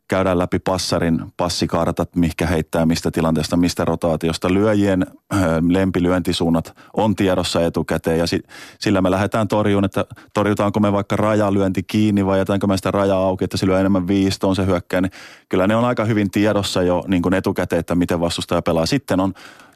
[0.07, 4.53] käydään läpi passarin passikartat, mihinkä heittää mistä tilanteesta, mistä rotaatiosta.
[4.53, 5.37] Lyöjien ö,
[5.69, 8.39] lempilyöntisuunnat on tiedossa etukäteen ja si,
[8.79, 13.19] sillä me lähdetään torjuun, että torjutaanko me vaikka rajalyönti kiinni vai jätäänkö me sitä rajaa
[13.19, 15.01] auki, että se lyö enemmän viistoon se hyökkää.
[15.01, 15.11] Niin
[15.49, 18.85] kyllä ne on aika hyvin tiedossa jo niin kuin etukäteen, että miten vastustaja pelaa.
[18.85, 19.33] Sitten on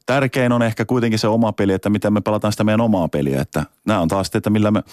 [0.10, 3.42] Tärkein on ehkä kuitenkin se oma peli, että miten me pelataan sitä meidän omaa peliä.
[3.42, 4.84] Että nämä on taas sitten, että millä me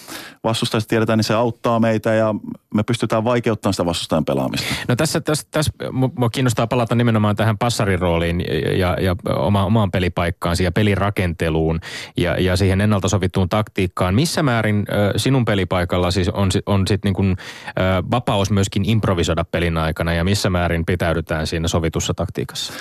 [0.43, 2.35] vastustajista tiedetään, niin se auttaa meitä ja
[2.73, 4.67] me pystytään vaikeuttamaan sitä vastustajan pelaamista.
[4.87, 8.43] No tässä, tässä, tässä mu- mua kiinnostaa palata nimenomaan tähän passarin rooliin
[8.77, 11.79] ja, ja oma, omaan pelipaikkaansi ja pelirakenteluun
[12.17, 14.15] ja, ja siihen ennalta sovittuun taktiikkaan.
[14.15, 17.35] Missä määrin ö, sinun pelipaikalla siis on, on sit niin kuin,
[17.67, 22.73] ö, vapaus myöskin improvisoida pelin aikana ja missä määrin pitäydytään siinä sovitussa taktiikassa?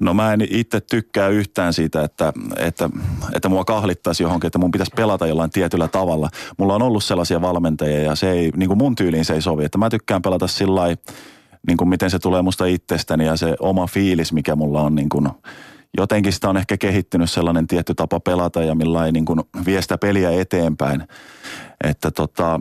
[0.00, 2.90] No mä en itse tykkää yhtään siitä, että, että,
[3.34, 6.28] että mua kahlittaisi johonkin, että mun pitäisi pelata jollain tietyllä tavalla.
[6.58, 9.64] Mulla on ollut sellaisia valmentajia ja se ei, niin kuin mun tyyliin se ei sovi.
[9.64, 10.82] Että mä tykkään pelata sillä
[11.66, 15.08] niin kuin miten se tulee musta itsestäni ja se oma fiilis, mikä mulla on niin
[15.08, 15.28] kuin,
[15.98, 19.82] jotenkin sitä on ehkä kehittynyt sellainen tietty tapa pelata ja millä ei niin kuin vie
[19.82, 21.04] sitä peliä eteenpäin.
[21.84, 22.60] Että tota,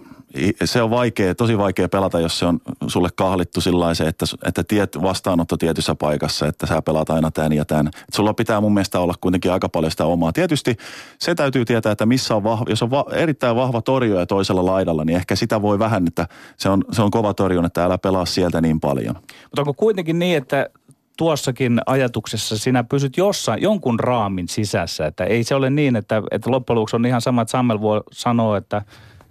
[0.65, 4.63] se on vaikea, tosi vaikea pelata, jos se on sulle kahlittu sillä se, että, että
[4.63, 7.87] tiet, vastaanotto tietyssä paikassa, että sä pelaat aina tämän ja tämän.
[7.87, 10.33] Et sulla pitää mun mielestä olla kuitenkin aika paljon sitä omaa.
[10.33, 10.77] Tietysti
[11.19, 15.05] se täytyy tietää, että missä on vahva, jos on va, erittäin vahva torjuja toisella laidalla,
[15.05, 16.27] niin ehkä sitä voi vähän, että
[16.57, 19.15] se on, se on kova torjun, että älä pelaa sieltä niin paljon.
[19.15, 20.69] Mutta onko kuitenkin niin, että
[21.17, 26.51] tuossakin ajatuksessa sinä pysyt jossain, jonkun raamin sisässä, että ei se ole niin, että, että
[26.51, 28.81] loppujen lopuksi on ihan sama, että Sammel voi sanoa, että,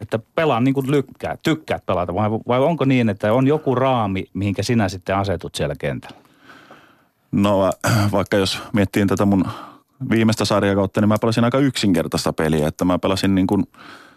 [0.03, 4.24] että pelaa niin kuin lykkää, tykkäät pelata, vai, vai onko niin, että on joku raami,
[4.34, 6.16] mihinkä sinä sitten asetut siellä kentällä?
[7.32, 9.44] No äh, vaikka jos miettii tätä mun
[10.11, 13.64] viimeistä sarjakautta, niin mä pelasin aika yksinkertaista peliä, että mä pelasin niin kuin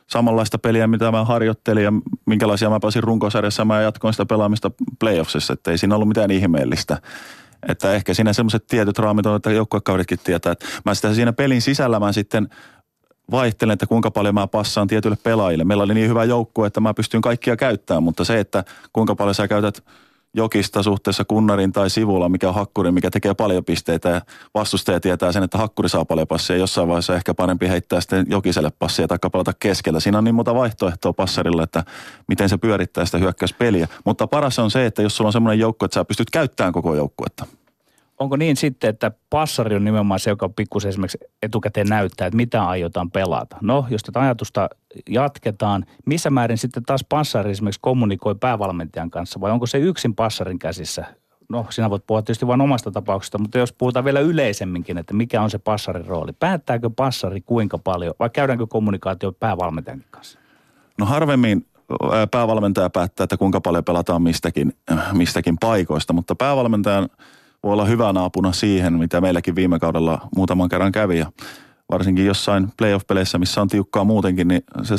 [0.07, 1.93] samanlaista peliä, mitä mä harjoittelin ja
[2.25, 3.65] minkälaisia mä pääsin runkosarjassa.
[3.65, 7.01] Mä jatkoin sitä pelaamista playoffsissa, että ei siinä ollut mitään ihmeellistä.
[7.69, 10.51] Että ehkä siinä semmoiset tietyt raamit on, että joukkuekaudetkin tietää.
[10.51, 12.49] Että mä sitä siinä pelin sisällä mä sitten
[13.31, 15.63] vaihtelen, että kuinka paljon mä passaan tietyille pelaajille.
[15.63, 18.63] Meillä oli niin hyvä joukkue, että mä pystyn kaikkia käyttämään, mutta se, että
[18.93, 19.83] kuinka paljon sä käytät
[20.35, 24.21] jokista suhteessa kunnarin tai sivulla, mikä on hakkuri, mikä tekee paljon pisteitä ja
[24.53, 26.55] vastustaja tietää sen, että hakkuri saa paljon passia.
[26.55, 29.99] Jossain vaiheessa ehkä parempi heittää sitten jokiselle passia tai palata keskellä.
[29.99, 31.83] Siinä on niin monta vaihtoehtoa passarille, että
[32.27, 33.87] miten se pyörittää sitä hyökkäyspeliä.
[34.05, 36.95] Mutta paras on se, että jos sulla on semmoinen joukko, että sä pystyt käyttämään koko
[36.95, 37.45] joukkuetta
[38.19, 42.67] onko niin sitten, että passari on nimenomaan se, joka pikkusen esimerkiksi etukäteen näyttää, että mitä
[42.67, 43.57] aiotaan pelata?
[43.61, 44.69] No, jos tätä ajatusta
[45.09, 50.59] jatketaan, missä määrin sitten taas passari esimerkiksi kommunikoi päävalmentajan kanssa vai onko se yksin passarin
[50.59, 51.05] käsissä?
[51.49, 55.41] No, sinä voit puhua tietysti vain omasta tapauksesta, mutta jos puhutaan vielä yleisemminkin, että mikä
[55.41, 56.33] on se passarin rooli?
[56.33, 60.39] Päättääkö passari kuinka paljon vai käydäänkö kommunikaatio päävalmentajan kanssa?
[60.99, 61.65] No harvemmin
[62.31, 64.73] päävalmentaja päättää, että kuinka paljon pelataan mistäkin,
[65.13, 67.09] mistäkin paikoista, mutta päävalmentajan–
[67.65, 71.19] voi olla hyvänä apuna siihen, mitä meilläkin viime kaudella muutaman kerran kävi.
[71.19, 71.31] Ja
[71.91, 74.95] varsinkin jossain playoff-peleissä, missä on tiukkaa muutenkin, niin se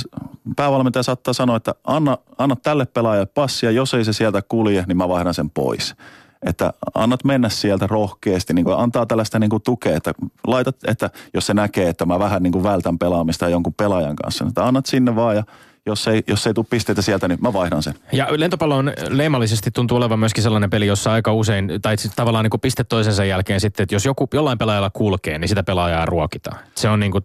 [0.57, 4.97] päävalmentaja saattaa sanoa, että anna, anna tälle pelaajalle passia, jos ei se sieltä kulje, niin
[4.97, 5.95] mä vaihdan sen pois.
[6.43, 10.12] Että annat mennä sieltä rohkeasti, niin kuin antaa tällaista niin kuin tukea, että
[10.47, 14.45] laitat, että jos se näkee, että mä vähän niin kuin vältän pelaamista jonkun pelaajan kanssa,
[14.45, 15.45] niin että annat sinne vaan ja
[15.87, 17.95] jos ei, jos ei tule pisteitä sieltä, niin mä vaihdan sen.
[18.12, 22.51] Ja lentopallo on leimallisesti tuntuu olevan myöskin sellainen peli, jossa aika usein, tai tavallaan niin
[22.51, 26.59] kuin piste toisensa jälkeen sitten, että jos joku, jollain pelaajalla kulkee, niin sitä pelaajaa ruokitaan.
[26.74, 27.24] Se on niin kuin,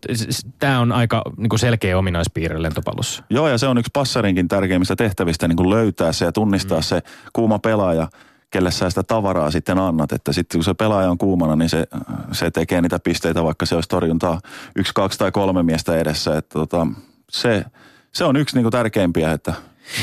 [0.59, 3.23] tämä on aika niin kuin selkeä ominaispiirre lentopallossa.
[3.29, 6.83] Joo, ja se on yksi passarinkin tärkeimmistä tehtävistä niin kuin löytää se ja tunnistaa mm.
[6.83, 7.01] se
[7.33, 8.07] kuuma pelaaja
[8.51, 10.11] kelle sä sitä tavaraa sitten annat.
[10.11, 11.87] Että sitten kun se pelaaja on kuumana, niin se,
[12.31, 14.39] se tekee niitä pisteitä, vaikka se olisi torjuntaa
[14.75, 16.37] yksi, kaksi tai kolme miestä edessä.
[16.37, 16.87] Että tota,
[17.31, 17.65] se,
[18.13, 19.53] se on yksi niin kuin tärkeimpiä, että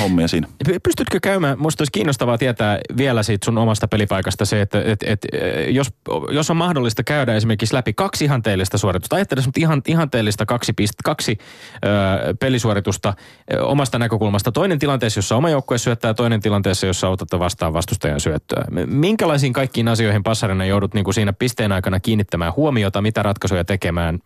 [0.01, 0.49] hommia siinä.
[0.83, 5.27] Pystytkö käymään, musta olisi kiinnostavaa tietää vielä siitä sun omasta pelipaikasta se, että et, et,
[5.69, 5.89] jos,
[6.31, 11.39] jos on mahdollista käydä esimerkiksi läpi kaksi ihanteellista suoritusta, ajattele ihan, ihanteellista kaksi, pist, kaksi
[11.85, 13.15] ö, pelisuoritusta
[13.55, 14.53] ö, omasta näkökulmasta.
[14.53, 18.65] Toinen tilanteessa, jossa oma joukkue syöttää, toinen tilanteessa, jossa otatte vastaan vastustajan syöttöä.
[18.87, 24.19] Minkälaisiin kaikkiin asioihin passarina joudut niin kuin siinä pisteen aikana kiinnittämään huomiota, mitä ratkaisuja tekemään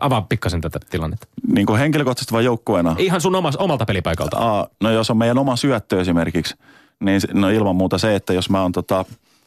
[0.00, 1.26] avaa pikkasen tätä tilannetta.
[1.52, 2.96] Niin kuin henkilökohtaisesti vai joukkueena?
[2.98, 4.38] Ihan sun omas, omalta pelipaikalta.
[4.38, 6.54] Aa, no jos on meidän oma syöttö esimerkiksi,
[7.00, 9.04] niin no ilman muuta se, että jos mä on tota,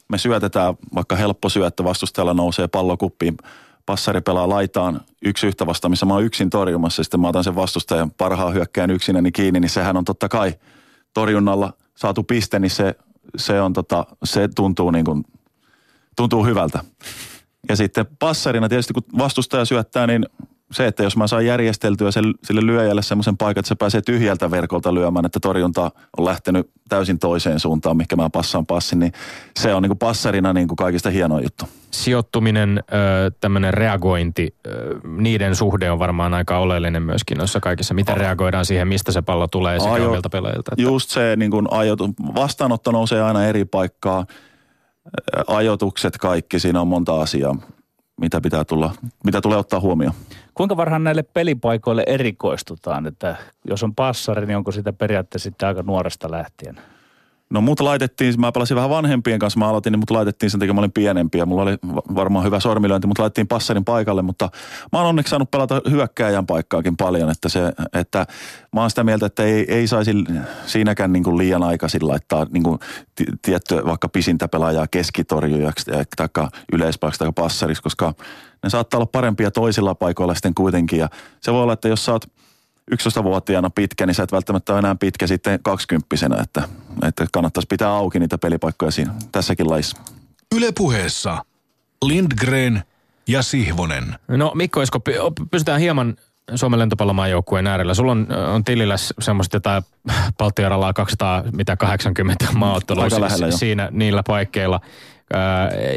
[0.07, 3.37] me syötetään vaikka helppo syöttö, vastustajalla nousee pallo kuppiin,
[3.85, 7.55] passari pelaa laitaan yksi yhtä vasta, missä mä oon yksin torjumassa, sitten mä otan sen
[7.55, 10.53] vastustajan parhaan hyökkään yksinäni kiinni, niin sehän on totta kai
[11.13, 12.95] torjunnalla saatu piste, niin se,
[13.37, 15.25] se, on tota, se tuntuu, niin kuin,
[16.15, 16.79] tuntuu hyvältä.
[17.69, 20.25] Ja sitten passarina tietysti kun vastustaja syöttää, niin
[20.71, 24.51] se, että jos mä saan järjesteltyä sen, sille lyöjälle semmoisen paikan, että se pääsee tyhjältä
[24.51, 29.11] verkolta lyömään, että torjunta on lähtenyt täysin toiseen suuntaan, mikä mä passaan passin, niin
[29.59, 31.65] se on niin kuin passarina niin kuin kaikista hieno juttu.
[31.91, 32.83] Sijoittuminen,
[33.41, 34.55] tämmöinen reagointi,
[35.17, 37.93] niiden suhde on varmaan aika oleellinen myöskin noissa kaikissa.
[37.93, 40.71] Miten reagoidaan siihen, mistä se pallo tulee sekä Ajo, omilta pelaajilta?
[40.71, 40.81] Että...
[40.81, 44.25] Just se niin kuin ajoitu, vastaanotto nousee aina eri paikkaa
[45.47, 47.55] ajotukset kaikki, siinä on monta asiaa,
[48.21, 48.93] mitä pitää tulla,
[49.25, 50.15] mitä tulee ottaa huomioon.
[50.53, 53.35] Kuinka varhaan näille pelipaikoille erikoistutaan, että
[53.65, 56.79] jos on passari, niin onko sitä periaatteessa sitten aika nuoresta lähtien?
[57.55, 60.73] No mut laitettiin, mä pelasin vähän vanhempien kanssa, mä aloitin, niin mut laitettiin sen takia,
[60.73, 61.77] mä olin pienempi ja mulla oli
[62.15, 64.49] varmaan hyvä sormilyönti, mutta laitettiin passarin paikalle, mutta
[64.91, 68.25] mä oon onneksi saanut pelata hyökkääjän paikkaakin paljon, että se, että
[68.73, 70.11] mä oon sitä mieltä, että ei, ei saisi
[70.65, 72.79] siinäkään niin kuin liian aikaisin laittaa niin kuin
[73.41, 76.27] tiettyä vaikka pisintä pelaajaa keskitorjujaksi tai
[76.73, 78.13] yleispaikaksi tai passariksi, koska
[78.63, 81.09] ne saattaa olla parempia toisilla paikoilla sitten kuitenkin ja
[81.41, 82.25] se voi olla, että jos sä oot
[82.91, 86.67] 11-vuotiaana pitkä, niin sä et välttämättä ole enää pitkä sitten kaksikymppisenä, että,
[87.07, 89.97] että kannattaisi pitää auki niitä pelipaikkoja siinä tässäkin laissa.
[90.55, 91.45] Yle puheessa
[92.05, 92.83] Lindgren
[93.27, 94.15] ja Sihvonen.
[94.27, 94.99] No Mikko Esko,
[95.51, 96.15] pysytään hieman
[96.55, 97.93] Suomen lentopallomaajoukkueen äärellä.
[97.93, 99.83] Sulla on, on tilillä semmoista jotain
[100.37, 103.07] Baltiaralaa 280 maaottelua
[103.49, 104.79] siinä niillä paikkeilla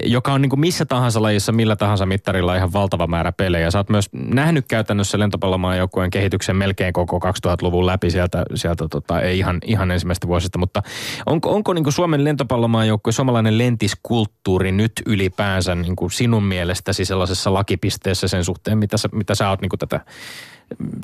[0.04, 3.70] joka on niin kuin missä tahansa lajissa, millä tahansa mittarilla ihan valtava määrä pelejä.
[3.70, 9.38] Sä oot myös nähnyt käytännössä lentopallomaajoukkueen kehityksen melkein koko 2000-luvun läpi sieltä, sieltä tota, ei
[9.38, 10.82] ihan, ihan ensimmäistä vuosista, mutta
[11.26, 17.54] onko, onko niin kuin Suomen lentopallomaajoukkue suomalainen lentiskulttuuri nyt ylipäänsä niin kuin sinun mielestäsi sellaisessa
[17.54, 20.00] lakipisteessä sen suhteen, mitä sä, mitä sä oot niin kuin tätä,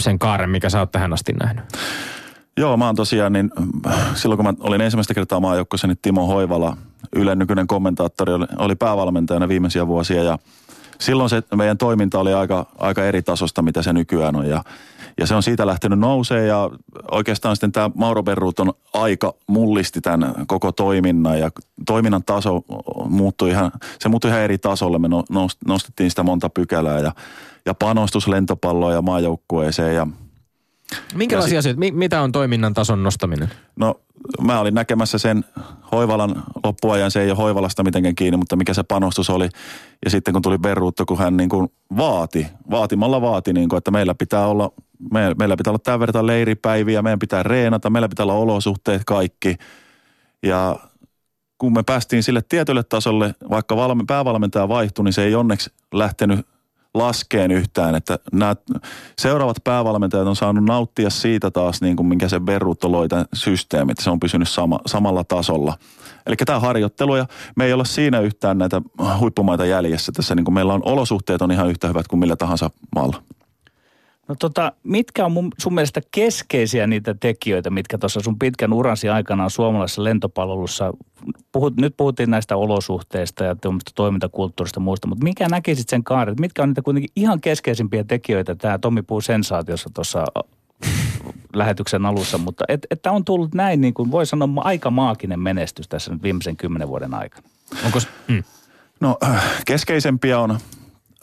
[0.00, 1.64] sen kaaren, mikä sä oot tähän asti nähnyt?
[2.56, 3.50] Joo, mä oon tosiaan, niin
[4.14, 6.76] silloin kun mä olin ensimmäistä kertaa maajoukkueessa, niin Timo Hoivala,
[7.16, 10.38] Ylen nykyinen kommentaattori, oli, oli päävalmentajana viimeisiä vuosia ja
[11.00, 14.48] silloin se meidän toiminta oli aika, aika eri tasosta, mitä se nykyään on.
[14.48, 14.64] Ja,
[15.20, 16.70] ja se on siitä lähtenyt nousee ja
[17.10, 21.50] oikeastaan sitten tämä Mauro Berruton aika mullisti tämän koko toiminnan ja
[21.86, 22.62] toiminnan taso
[23.08, 24.98] muuttui ihan, se muuttui ihan eri tasolle.
[24.98, 25.24] Me no,
[25.66, 27.12] nostettiin sitä monta pykälää ja,
[27.66, 30.06] ja panostus lentopalloon ja maajoukkueeseen ja
[31.14, 33.50] Minkälaisia asioita, mitä on toiminnan tason nostaminen?
[33.76, 34.00] No
[34.40, 35.44] mä olin näkemässä sen
[35.92, 39.48] Hoivalan loppuajan, se ei ole Hoivalasta mitenkään kiinni, mutta mikä se panostus oli.
[40.04, 43.90] Ja sitten kun tuli Berruutto, kun hän niin kuin vaati, vaatimalla vaati, niin kuin, että
[43.90, 44.72] meillä pitää olla,
[45.12, 49.56] me, meillä pitää olla tämän verran leiripäiviä, meidän pitää reenata, meillä pitää olla olosuhteet kaikki.
[50.42, 50.76] Ja
[51.58, 56.46] kun me päästiin sille tietylle tasolle, vaikka valme, päävalmentaja vaihtui, niin se ei onneksi lähtenyt
[56.94, 58.56] laskeen yhtään, että nämä
[59.18, 63.92] seuraavat päävalmentajat on saanut nauttia siitä taas, niin kuin minkä se Berrutto loi tämän systeemi,
[63.92, 65.78] että se on pysynyt sama, samalla tasolla.
[66.26, 67.26] Eli tämä harjoittelu ja
[67.56, 68.82] me ei ole siinä yhtään näitä
[69.18, 72.70] huippumaita jäljessä tässä, niin kuin meillä on olosuhteet on ihan yhtä hyvät kuin millä tahansa
[72.94, 73.22] maalla.
[74.28, 79.08] No tota, mitkä on mun, sun mielestä keskeisiä niitä tekijöitä, mitkä tuossa sun pitkän uransi
[79.08, 80.92] aikana on suomalaisessa lentopalvelussa,
[81.52, 83.56] puhut, nyt puhuttiin näistä olosuhteista ja
[83.94, 88.54] toimintakulttuurista ja muista, mutta mikä näkisit sen kaaren, mitkä on niitä kuitenkin ihan keskeisimpiä tekijöitä,
[88.54, 90.24] tämä Tomi Puu sensaatiossa tuossa
[91.54, 95.88] lähetyksen alussa, mutta et, että on tullut näin, niin kuin voi sanoa, aika maaginen menestys
[95.88, 97.48] tässä nyt viimeisen kymmenen vuoden aikana.
[97.84, 97.98] Onko
[98.28, 98.42] mm.
[99.00, 99.18] No
[99.66, 100.58] keskeisempiä on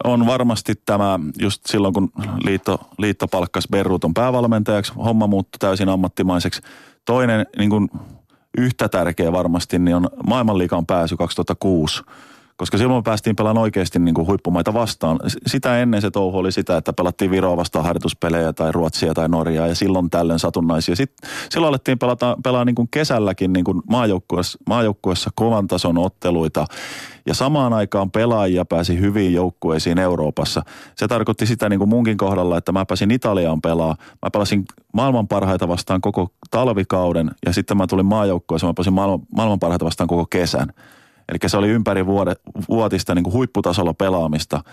[0.03, 2.11] on varmasti tämä, just silloin kun
[2.43, 6.61] liitto, liitto palkkasi Berruton päävalmentajaksi, homma muuttui täysin ammattimaiseksi.
[7.05, 7.89] Toinen niin kuin
[8.57, 12.03] yhtä tärkeä varmasti niin on maailmanliikan pääsy 2006
[12.57, 15.19] koska silloin päästiin pelaamaan oikeasti niin kuin huippumaita vastaan.
[15.47, 19.67] Sitä ennen se touhu oli sitä, että pelattiin Viroa vastaan harjoituspelejä tai Ruotsia tai Norjaa
[19.67, 20.95] ja silloin tällöin satunnaisia.
[20.95, 26.65] Sitten silloin alettiin pelata, pelaa niin kuin kesälläkin niin kuin maajoukkuessa, maajoukkuessa kovan tason otteluita
[27.25, 30.61] ja samaan aikaan pelaajia pääsi hyviin joukkueisiin Euroopassa.
[30.95, 33.95] Se tarkoitti sitä niin kuin munkin kohdalla, että mä pääsin Italiaan pelaa.
[34.21, 39.59] Mä pelasin maailman parhaita vastaan koko talvikauden ja sitten mä tulin maajoukkueeseen, mä pääsin maailman
[39.59, 40.73] parhaita vastaan koko kesän.
[41.31, 42.35] Eli se oli ympäri vuode,
[42.69, 44.63] vuotista niin kuin huipputasolla pelaamista.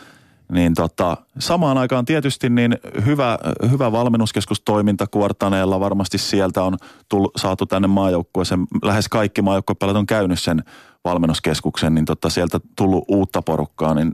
[0.52, 3.38] Niin tota, samaan aikaan tietysti niin hyvä,
[3.70, 6.76] hyvä valmennuskeskustoiminta Kuortaneella varmasti sieltä on
[7.08, 8.66] tullut, saatu tänne maajoukkueeseen.
[8.82, 10.62] Lähes kaikki maajoukkuepelat on käynyt sen
[11.04, 14.12] valmennuskeskuksen, niin tota sieltä tullut uutta porukkaa, niin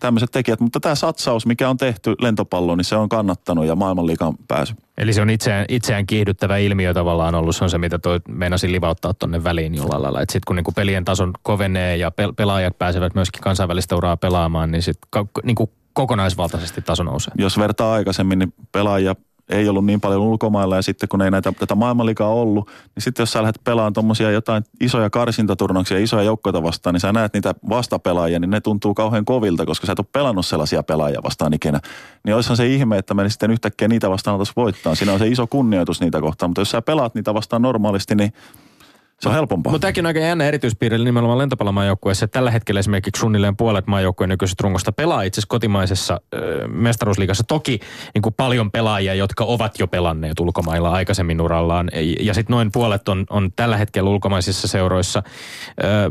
[0.00, 0.60] tämmöiset tekijät.
[0.60, 4.74] Mutta tämä satsaus, mikä on tehty lentopalloon, niin se on kannattanut ja maailmanliikan pääsy.
[4.98, 8.72] Eli se on itseään, itseään kiihdyttävä ilmiö tavallaan ollut, se on se mitä toi meinasin
[8.72, 10.20] livauttaa tonne väliin jollain lailla.
[10.20, 14.82] Sitten kun niinku pelien tason kovenee ja pel- pelaajat pääsevät myöskin kansainvälistä uraa pelaamaan, niin
[14.82, 17.32] sitten ka- niinku kokonaisvaltaisesti taso nousee.
[17.38, 19.14] Jos vertaa aikaisemmin, niin pelaajia
[19.50, 23.22] ei ollut niin paljon ulkomailla ja sitten kun ei näitä, tätä maailmanliikaa ollut, niin sitten
[23.22, 27.54] jos sä lähdet pelaamaan tuommoisia jotain isoja karsintaturnauksia, isoja joukkoita vastaan, niin sä näet niitä
[27.68, 31.80] vastapelaajia, niin ne tuntuu kauhean kovilta, koska sä et ole pelannut sellaisia pelaajia vastaan ikinä.
[32.24, 34.94] Niin olisihan se ihme, että me sitten yhtäkkiä niitä vastaan voittaa.
[34.94, 38.32] Siinä on se iso kunnioitus niitä kohtaan, mutta jos sä pelaat niitä vastaan normaalisti, niin
[39.20, 39.72] se on helpompaa.
[39.72, 42.28] Mutta tämäkin on aika jännä erityispiirre nimenomaan lentopallomaajoukkueessa.
[42.28, 47.44] Tällä hetkellä esimerkiksi suunnilleen puolet maajoukkueen nykyisestä rungosta pelaa itse kotimaisessa ö, mestaruusliigassa.
[47.44, 47.80] Toki
[48.14, 51.90] niin kuin paljon pelaajia, jotka ovat jo pelanneet ulkomailla aikaisemmin urallaan.
[52.20, 55.22] Ja sitten noin puolet on, on tällä hetkellä ulkomaisissa seuroissa.
[55.84, 56.10] Ö,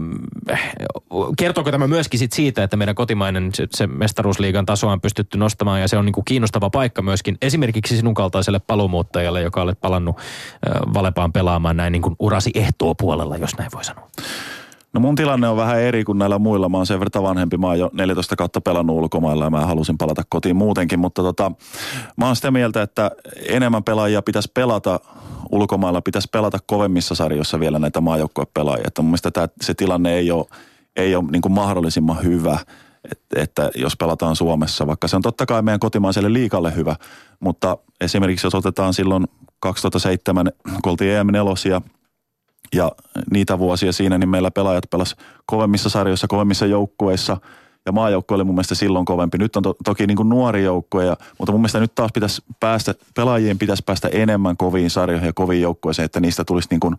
[1.37, 5.81] kertooko tämä myöskin sit siitä, että meidän kotimainen se, se mestaruusliigan taso on pystytty nostamaan
[5.81, 10.17] ja se on niin kuin kiinnostava paikka myöskin esimerkiksi sinun kaltaiselle palumuuttajalle, joka olet palannut
[10.17, 10.21] ö,
[10.93, 14.09] Valepaan pelaamaan näin niin kuin urasi ehtoo puolella, jos näin voi sanoa?
[14.93, 16.69] No mun tilanne on vähän eri kuin näillä muilla.
[16.69, 17.57] Mä oon sen verran vanhempi.
[17.57, 20.99] Mä oon jo 14 kautta pelannut ulkomailla ja mä halusin palata kotiin muutenkin.
[20.99, 21.51] Mutta tota,
[22.17, 23.11] mä oon sitä mieltä, että
[23.45, 24.99] enemmän pelaajia pitäisi pelata
[25.51, 26.01] ulkomailla.
[26.01, 28.87] Pitäisi pelata kovemmissa sarjoissa vielä näitä maajoukkuepelaajia.
[28.87, 30.45] Että mun mielestä tää, se tilanne ei ole,
[30.95, 32.59] ei ole niin mahdollisimman hyvä.
[33.11, 36.95] Että, että jos pelataan Suomessa, vaikka se on totta kai meidän kotimaiselle liikalle hyvä,
[37.39, 39.27] mutta esimerkiksi jos otetaan silloin
[39.59, 40.51] 2007,
[40.83, 41.81] kun oltiin EM4 ja
[43.31, 45.15] niitä vuosia siinä, niin meillä pelaajat pelas
[45.45, 47.37] kovemmissa sarjoissa, kovemmissa joukkueissa
[47.85, 49.37] ja maajoukkue oli mun mielestä silloin kovempi.
[49.37, 52.41] Nyt on to, toki niin kuin nuori joukkue, ja, mutta mun mielestä nyt taas pitäisi
[52.59, 56.95] päästä, pelaajien pitäisi päästä enemmän koviin sarjoihin ja koviin joukkueisiin, että niistä tulisi niin kuin,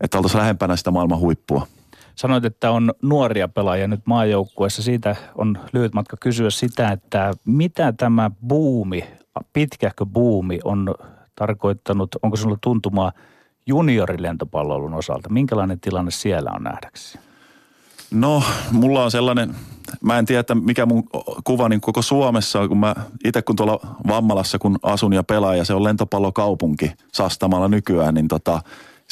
[0.00, 1.66] että oltaisiin lähempänä sitä maailman huippua.
[2.14, 4.82] Sanoit, että on nuoria pelaajia nyt maajoukkueessa.
[4.82, 9.04] Siitä on lyhyt matka kysyä sitä, että mitä tämä buumi,
[9.52, 10.94] pitkähkö buumi on
[11.34, 13.12] tarkoittanut, onko sinulla tuntumaa–
[13.66, 15.28] juniorilentopallon osalta?
[15.28, 17.18] Minkälainen tilanne siellä on nähdäksi?
[18.10, 18.42] No,
[18.72, 19.54] mulla on sellainen,
[20.02, 21.04] mä en tiedä, että mikä mun
[21.44, 22.94] kuva niin koko Suomessa on, kun mä
[23.24, 28.28] itse kun tuolla Vammalassa kun asun ja pelaan ja se on lentopallokaupunki Sastamalla nykyään, niin
[28.28, 28.62] tota,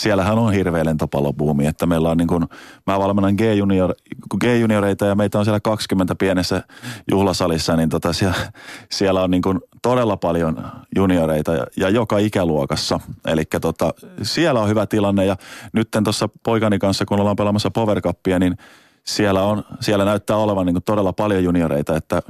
[0.01, 2.45] siellähän on hirveä lentopallobuumi, että meillä on niin kuin,
[2.87, 3.95] mä valmennan G-junior,
[4.41, 6.63] G-junioreita ja meitä on siellä 20 pienessä
[7.11, 8.53] juhlasalissa, niin tota siellä,
[8.91, 13.01] siellä on niin kuin todella paljon junioreita ja, ja joka ikäluokassa.
[13.27, 15.37] Eli tota, siellä on hyvä tilanne ja
[15.73, 18.57] nyt tuossa poikani kanssa, kun ollaan pelaamassa Power Cupia, niin
[19.05, 22.23] siellä, on, siellä näyttää olevan niin kuin todella paljon junioreita, että,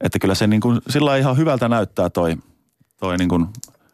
[0.00, 2.36] että kyllä se niin kuin, sillä ihan hyvältä näyttää toi,
[3.00, 3.46] toi niin kuin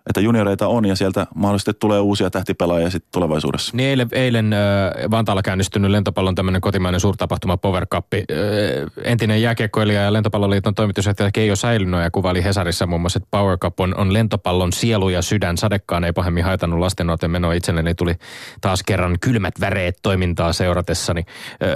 [0.06, 3.76] että junioreita on ja sieltä mahdollisesti tulee uusia tähtipelaajia sitten tulevaisuudessa.
[3.76, 4.60] Niin eilen, eilen äh,
[5.10, 8.06] Vantaalla käynnistynyt lentopallon tämmöinen kotimainen suurtapahtuma Power Cup.
[8.14, 8.20] Äh,
[9.04, 13.96] entinen jääkiekkoilija ja lentopalloliiton toimitusjohtaja Keijo Säilynoja kuvaili Hesarissa muun muassa, että Power Cup on,
[13.96, 15.58] on lentopallon sielu ja sydän.
[15.58, 17.94] Sadekkaan ei pahemmin haitannut lastennuorten menoa itselleni.
[17.94, 18.14] Tuli
[18.60, 21.24] taas kerran kylmät väreet toimintaa seuratessani.
[21.62, 21.68] Äh,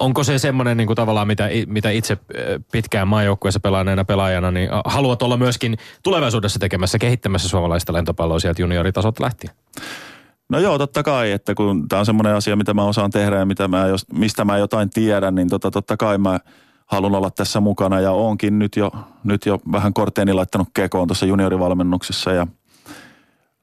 [0.00, 2.18] onko se semmoinen niin kuin tavallaan, mitä, mitä itse
[2.72, 9.20] pitkään maajoukkueessa pelaaneena pelaajana, niin haluat olla myöskin tulevaisuudessa tekemässä kehittämässä suomalaista lentopalloa sieltä junioritasot
[9.20, 9.54] lähtien?
[10.48, 13.44] No joo, totta kai, että kun tämä on semmoinen asia, mitä mä osaan tehdä ja
[13.44, 16.40] mitä mä, jos, mistä mä jotain tiedän, niin tota, totta kai mä
[16.86, 18.90] haluan olla tässä mukana ja onkin nyt jo,
[19.24, 22.46] nyt jo vähän korteeni laittanut kekoon tuossa juniorivalmennuksessa ja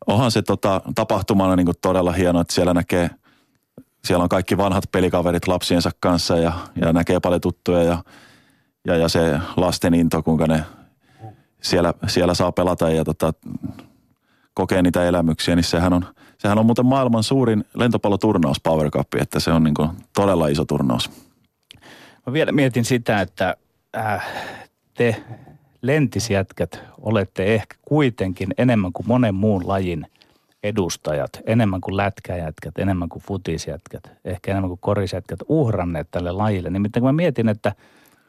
[0.07, 3.09] onhan se tota, tapahtumana niin todella hieno, että siellä näkee,
[4.05, 8.03] siellä on kaikki vanhat pelikaverit lapsiensa kanssa ja, ja näkee paljon tuttuja ja,
[8.88, 10.63] ja, ja se lasten into, kuinka ne
[11.62, 13.34] siellä, siellä saa pelata ja tota,
[14.53, 16.05] kokee niitä elämyksiä, niin sehän on,
[16.38, 20.66] sehän on muuten maailman suurin lentopalloturnaus Power Cup, että se on niin kuin todella iso
[20.66, 21.12] turnaus.
[22.28, 23.55] Mä vielä mietin sitä, että
[23.97, 24.28] äh,
[24.93, 25.24] te
[25.82, 30.07] lentisjätkät olette ehkä kuitenkin enemmän kuin monen muun lajin
[30.64, 36.70] edustajat, enemmän kuin lätkäjätkät, enemmän kuin futisjätkät, ehkä enemmän kuin korisjätkät uhranneet tälle lajille.
[36.70, 37.74] Nimittäin kun mä mietin, että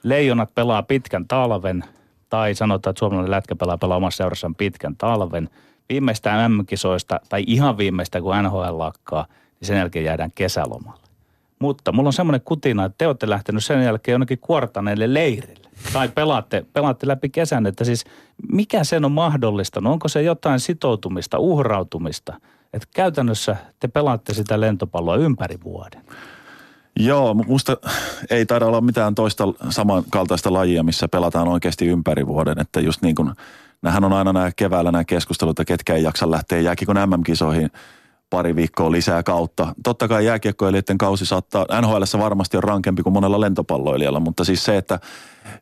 [0.02, 1.84] leijonat pelaa pitkän talven–
[2.30, 5.48] tai sanotaan, että suomalainen lätkäpelaaja pelaa omassa seurassaan pitkän talven,
[5.88, 9.26] viimeistään MM-kisoista tai ihan viimeistä kun NHL lakkaa,
[9.60, 11.00] niin sen jälkeen jäädään kesälomalle.
[11.58, 15.68] Mutta mulla on semmoinen kutina, että te olette lähtenyt sen jälkeen jonnekin kuortaneelle leirille.
[15.92, 18.04] Tai pelaatte, pelaatte läpi kesän, että siis
[18.52, 19.80] mikä sen on mahdollista?
[19.80, 22.40] No onko se jotain sitoutumista, uhrautumista?
[22.72, 26.02] Että käytännössä te pelaatte sitä lentopalloa ympäri vuoden.
[26.96, 27.76] Joo, musta
[28.30, 32.60] ei taida olla mitään toista samankaltaista lajia, missä pelataan oikeasti ympäri vuoden.
[32.60, 33.30] Että just niin kuin,
[33.82, 37.70] nämähän on aina nämä keväällä nämä keskustelut, että ketkä ei jaksa lähteä jääkikon MM-kisoihin
[38.30, 39.74] pari viikkoa lisää kautta.
[39.82, 44.76] Totta kai jääkiekkoilijoiden kausi saattaa, NHL varmasti on rankempi kuin monella lentopalloilijalla, mutta siis se,
[44.76, 45.00] että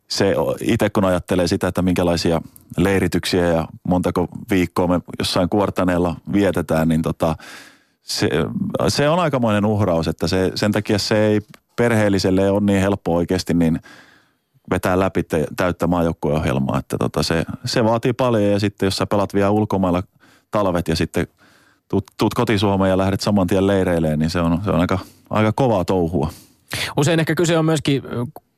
[0.08, 2.40] se itse kun ajattelee sitä, että minkälaisia
[2.76, 7.36] leirityksiä ja montako viikkoa me jossain kuortaneella vietetään, niin tota,
[8.08, 8.28] se,
[8.88, 11.40] se on aikamoinen uhraus, että se, sen takia se ei
[11.76, 13.80] perheelliselle ole niin helppo oikeasti niin
[14.70, 16.78] vetää läpi te, täyttä maajoukkueohjelmaa.
[16.78, 20.02] Että tota se, se, vaatii paljon ja sitten jos sä pelat vielä ulkomailla
[20.50, 21.26] talvet ja sitten
[21.88, 24.98] tuut, tuut kotisuomeen ja lähdet saman tien leireileen, niin se on, se on aika,
[25.30, 26.30] aika kovaa touhua.
[26.96, 28.02] Usein ehkä kyse on myöskin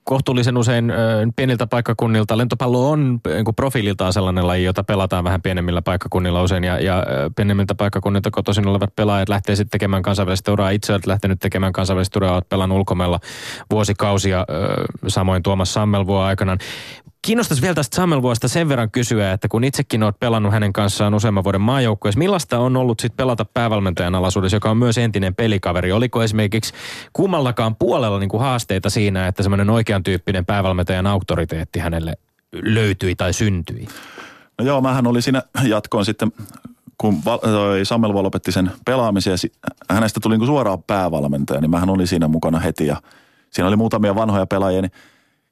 [0.05, 0.93] kohtuullisen usein
[1.37, 2.39] pieniltä paikkakunnilta.
[2.39, 6.65] Lentopallo on niin profiililtaan sellainen laji, jota pelataan vähän pienemmillä paikkakunnilla usein.
[6.65, 7.05] Ja, ja
[7.37, 10.71] pienemmiltä paikkakunnilta kotoisin olevat pelaajat lähtee sitten tekemään kansainvälistä uraa.
[10.71, 13.21] Itse olet lähtenyt tekemään kansainvälistä uraa, olet pelannut ulkomailla
[13.71, 14.47] vuosikausia,
[15.09, 16.59] samoin Tuomas Sammelvuo aikanaan.
[17.23, 21.45] Kiinnostaisi vielä tästä Sammelvuosta sen verran kysyä, että kun itsekin olet pelannut hänen kanssaan useamman
[21.45, 25.93] vuoden maajoukkueessa, millaista on ollut sitten pelata päävalmentajan alaisuudessa, joka on myös entinen pelikaveri?
[25.93, 26.75] Oliko esimerkiksi
[27.13, 32.15] kummallakaan puolella niin kuin haasteita siinä, että semmoinen oikean tyyppinen päävalmentajan auktoriteetti hänelle
[32.53, 33.89] löytyi tai syntyi?
[34.59, 36.33] No joo, mähän oli siinä jatkoon sitten,
[36.99, 39.37] kun toi Sammelvuo lopetti sen pelaamisen ja
[39.95, 42.97] hänestä tuli niin suoraan päävalmentaja, niin mähän olin siinä mukana heti ja
[43.51, 44.93] siinä oli muutamia vanhoja pelaajia, niin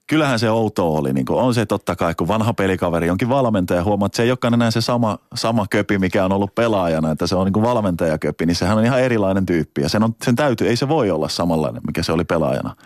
[0.08, 1.12] kyllähän se outo oli.
[1.12, 4.54] Niin on se totta kai, kun vanha pelikaveri onkin valmentaja, huomaa, että se ei olekaan
[4.54, 8.46] enää se sama, sama köpi, mikä on ollut pelaajana, että se on niin kuin valmentajaköpi,
[8.46, 9.82] niin sehän on ihan erilainen tyyppi.
[9.82, 12.76] Ja sen, on, sen täytyy, ei se voi olla samanlainen, mikä se oli pelaajana.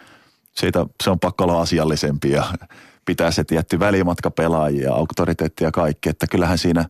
[0.57, 2.45] Siitä se on pakko olla asiallisempi ja
[3.05, 6.85] pitää se tietty välimatka pelaajia, auktoriteetti ja kaikki, että kyllähän siinä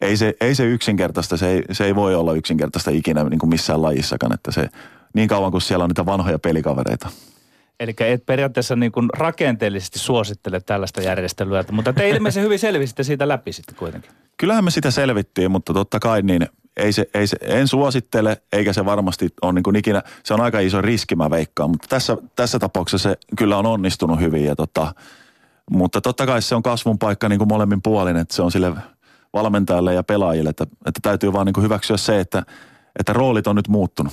[0.00, 3.50] ei se, ei se yksinkertaista, se ei, se ei voi olla yksinkertaista ikinä niin kuin
[3.50, 4.68] missään lajissakaan, että se
[5.14, 7.08] niin kauan kuin siellä on niitä vanhoja pelikavereita.
[7.80, 13.28] Eli et periaatteessa niin kuin rakenteellisesti suosittele tällaista järjestelyä, mutta te ilmeisesti hyvin selvisitte siitä
[13.28, 14.10] läpi sitten kuitenkin.
[14.36, 18.72] Kyllähän me sitä selvittiin, mutta totta kai niin ei se, ei se, en suosittele, eikä
[18.72, 22.16] se varmasti ole niin kuin ikinä, se on aika iso riski mä veikkaan, mutta tässä,
[22.36, 24.94] tässä tapauksessa se kyllä on onnistunut hyvin ja tota,
[25.70, 28.72] mutta totta kai se on kasvun paikka niin kuin molemmin puolin, että se on sille
[29.32, 32.42] valmentajalle ja pelaajille, että, että täytyy vaan niin kuin hyväksyä se, että,
[32.98, 34.12] että roolit on nyt muuttunut.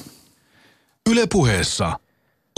[1.09, 1.99] Ylepuheessa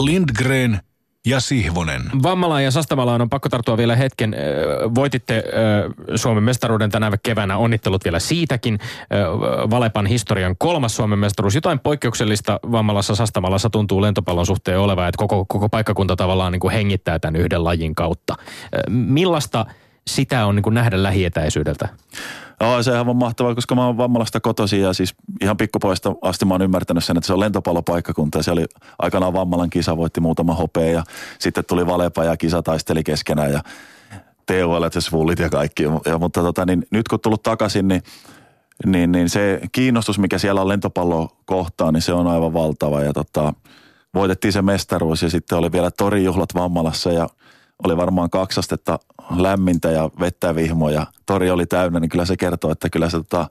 [0.02, 0.80] Lindgren
[1.28, 2.02] ja Sihvonen.
[2.22, 4.36] Vammalaan ja Sastamalaan on pakko tarttua vielä hetken.
[4.94, 5.44] Voititte
[6.14, 7.56] Suomen mestaruuden tänä keväänä.
[7.56, 8.78] Onnittelut vielä siitäkin.
[9.70, 11.54] Valepan historian kolmas Suomen mestaruus.
[11.54, 16.74] Jotain poikkeuksellista Vammalassa Sastamalassa tuntuu lentopallon suhteen olevan, että koko, koko paikkakunta tavallaan niin kuin
[16.74, 18.34] hengittää tämän yhden lajin kautta.
[18.88, 19.66] Millaista
[20.06, 21.88] sitä on niin kuin nähdä lähietäisyydeltä?
[22.60, 26.54] Joo, se on mahtavaa, koska mä oon Vammalasta kotoisin ja siis ihan pikkupoista asti mä
[26.54, 28.64] oon ymmärtänyt sen, että se on lentopallopaikkakunta se oli
[28.98, 31.02] aikanaan Vammalan kisa, voitti muutama hopea ja
[31.38, 33.60] sitten tuli Valepa ja kisa taisteli keskenään ja
[34.46, 35.82] TUL ja Svullit ja kaikki.
[35.82, 38.02] Ja, mutta tota, niin nyt kun tullut takaisin, niin,
[38.86, 43.12] niin, niin se kiinnostus, mikä siellä on lentopallo kohtaan, niin se on aivan valtava ja
[43.12, 43.54] tota,
[44.14, 47.28] voitettiin se mestaruus ja sitten oli vielä torijuhlat Vammalassa ja
[47.84, 48.98] oli varmaan kaksi astetta
[49.36, 53.16] lämmintä ja vettä vihmo ja tori oli täynnä, niin kyllä se kertoo, että kyllä se
[53.16, 53.50] tota,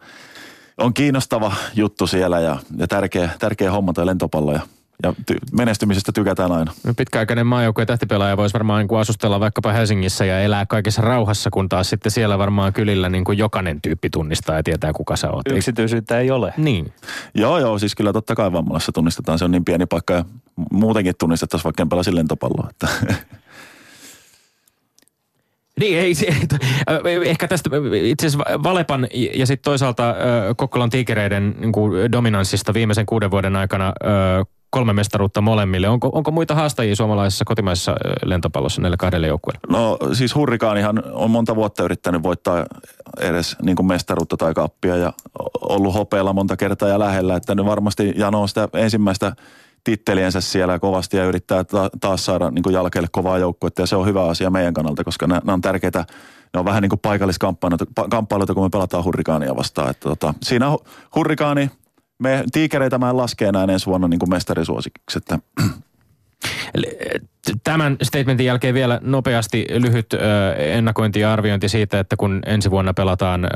[0.77, 4.59] on kiinnostava juttu siellä ja, ja tärkeä, tärkeä homma toi lentopallo ja,
[5.03, 6.73] ja ty, menestymisestä tykätään aina.
[6.97, 11.89] Pitkäaikainen maajoukkueen tähtipelaaja voisi varmaan niin asustella vaikkapa Helsingissä ja elää kaikessa rauhassa, kun taas
[11.89, 15.51] sitten siellä varmaan kylillä niin kuin jokainen tyyppi tunnistaa ja tietää, kuka sä oot.
[15.51, 16.53] Yksityisyyttä ei ole.
[16.57, 16.93] Niin.
[17.35, 19.39] Joo, joo, siis kyllä totta kai Vammalassa tunnistetaan.
[19.39, 20.25] Se on niin pieni paikka ja
[20.71, 22.67] muutenkin tunnistettaisiin, vaikka en pelasin lentopalloa.
[22.69, 22.87] Että.
[25.79, 26.27] Niin, ei, se,
[27.25, 27.69] ehkä tästä
[28.03, 30.15] itse asiassa Valepan ja sitten toisaalta
[30.57, 33.93] Kokkolan tiikereiden niin kuin dominanssista viimeisen kuuden vuoden aikana
[34.69, 35.89] kolme mestaruutta molemmille.
[35.89, 39.59] Onko, onko muita haastajia suomalaisessa kotimaisessa lentopallossa näille kahdelle joukkueelle?
[39.69, 42.65] No siis Hurrikaanihan on monta vuotta yrittänyt voittaa
[43.19, 45.13] edes niin kuin mestaruutta tai kappia ja
[45.61, 47.35] ollut hopeella monta kertaa ja lähellä.
[47.35, 49.35] Että nyt varmasti Jano sitä ensimmäistä
[49.91, 53.81] titteliensä siellä kovasti ja yrittää ta- taas saada niin jalkeille kovaa joukkuetta.
[53.81, 56.05] Ja se on hyvä asia meidän kannalta, koska nämä, on tärkeitä,
[56.53, 59.89] ne on vähän niin kuin paikalliskamppailuita, kun me pelataan hurrikaania vastaan.
[59.89, 60.65] Että tota, siinä
[61.15, 61.71] hurrikaani,
[62.19, 65.39] me tiikereitä mä en laske enää ensi vuonna niin kuin mestarisuosikiksi, että
[67.63, 70.17] Tämän statementin jälkeen vielä nopeasti lyhyt ö,
[70.53, 73.47] ennakointi ja arviointi siitä, että kun ensi vuonna pelataan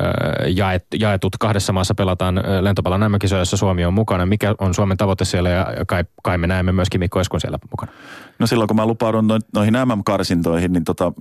[0.55, 4.25] jaet, jaetut kahdessa maassa pelataan lentopallon mm jossa Suomi on mukana.
[4.25, 7.91] Mikä on Suomen tavoite siellä ja kai, kai me näemme myöskin Mikko Eskun siellä mukana?
[8.39, 11.13] No silloin kun mä lupaudun no, noihin MM-karsintoihin, niin tota,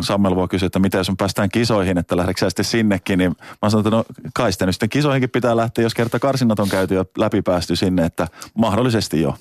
[0.00, 3.70] Sammel voi kysyä, että miten jos me päästään kisoihin, että lähdetkö sitten sinnekin, niin mä
[3.70, 4.04] sanon, että no
[4.34, 9.20] kai sitten, kisoihinkin pitää lähteä, jos kerta karsinnat on käyty ja läpipäästy sinne, että mahdollisesti
[9.20, 9.34] jo.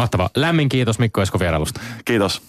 [0.00, 0.30] Mahtava.
[0.36, 1.80] Lämmin kiitos Mikko Esko vierailusta.
[2.04, 2.42] Kiitos.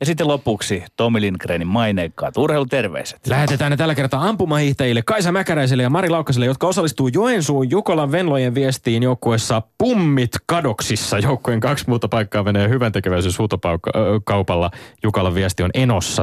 [0.00, 3.26] Ja sitten lopuksi Tomi Lindgrenin maineikkaat urheiluterveiset.
[3.26, 8.54] Lähetetään ne tällä kertaa ampumahiihtäjille Kaisa Mäkäräiselle ja Mari Laukkaselle, jotka osallistuu Joensuun Jukolan Venlojen
[8.54, 11.18] viestiin joukkueessa Pummit kadoksissa.
[11.18, 14.70] Joukkueen kaksi muuta paikkaa menee hyvän tekeväisyys huutokaupalla.
[15.02, 16.22] Jukolan viesti on Enossa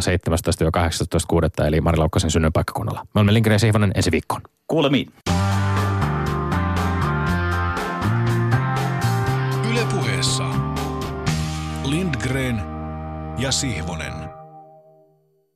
[1.60, 1.68] 17-18.6.
[1.68, 3.00] eli Mari Laukkasen synnyinpaikkakunnalla.
[3.02, 4.42] Me olemme Lindgren Sihvonen ensi viikkoon.
[4.68, 5.12] Kuulemiin.
[13.38, 14.17] Ja Sihvonen.